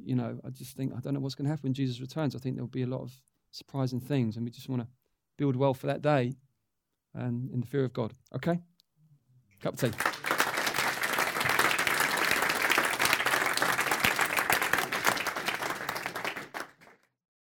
[0.05, 2.35] you know, I just think I don't know what's going to happen when Jesus returns.
[2.35, 3.13] I think there'll be a lot of
[3.53, 4.89] surprising things, and we just want to
[5.37, 6.35] build well for that day
[7.15, 8.13] and in the fear of God.
[8.35, 8.59] Okay,
[9.61, 10.10] cup of tea.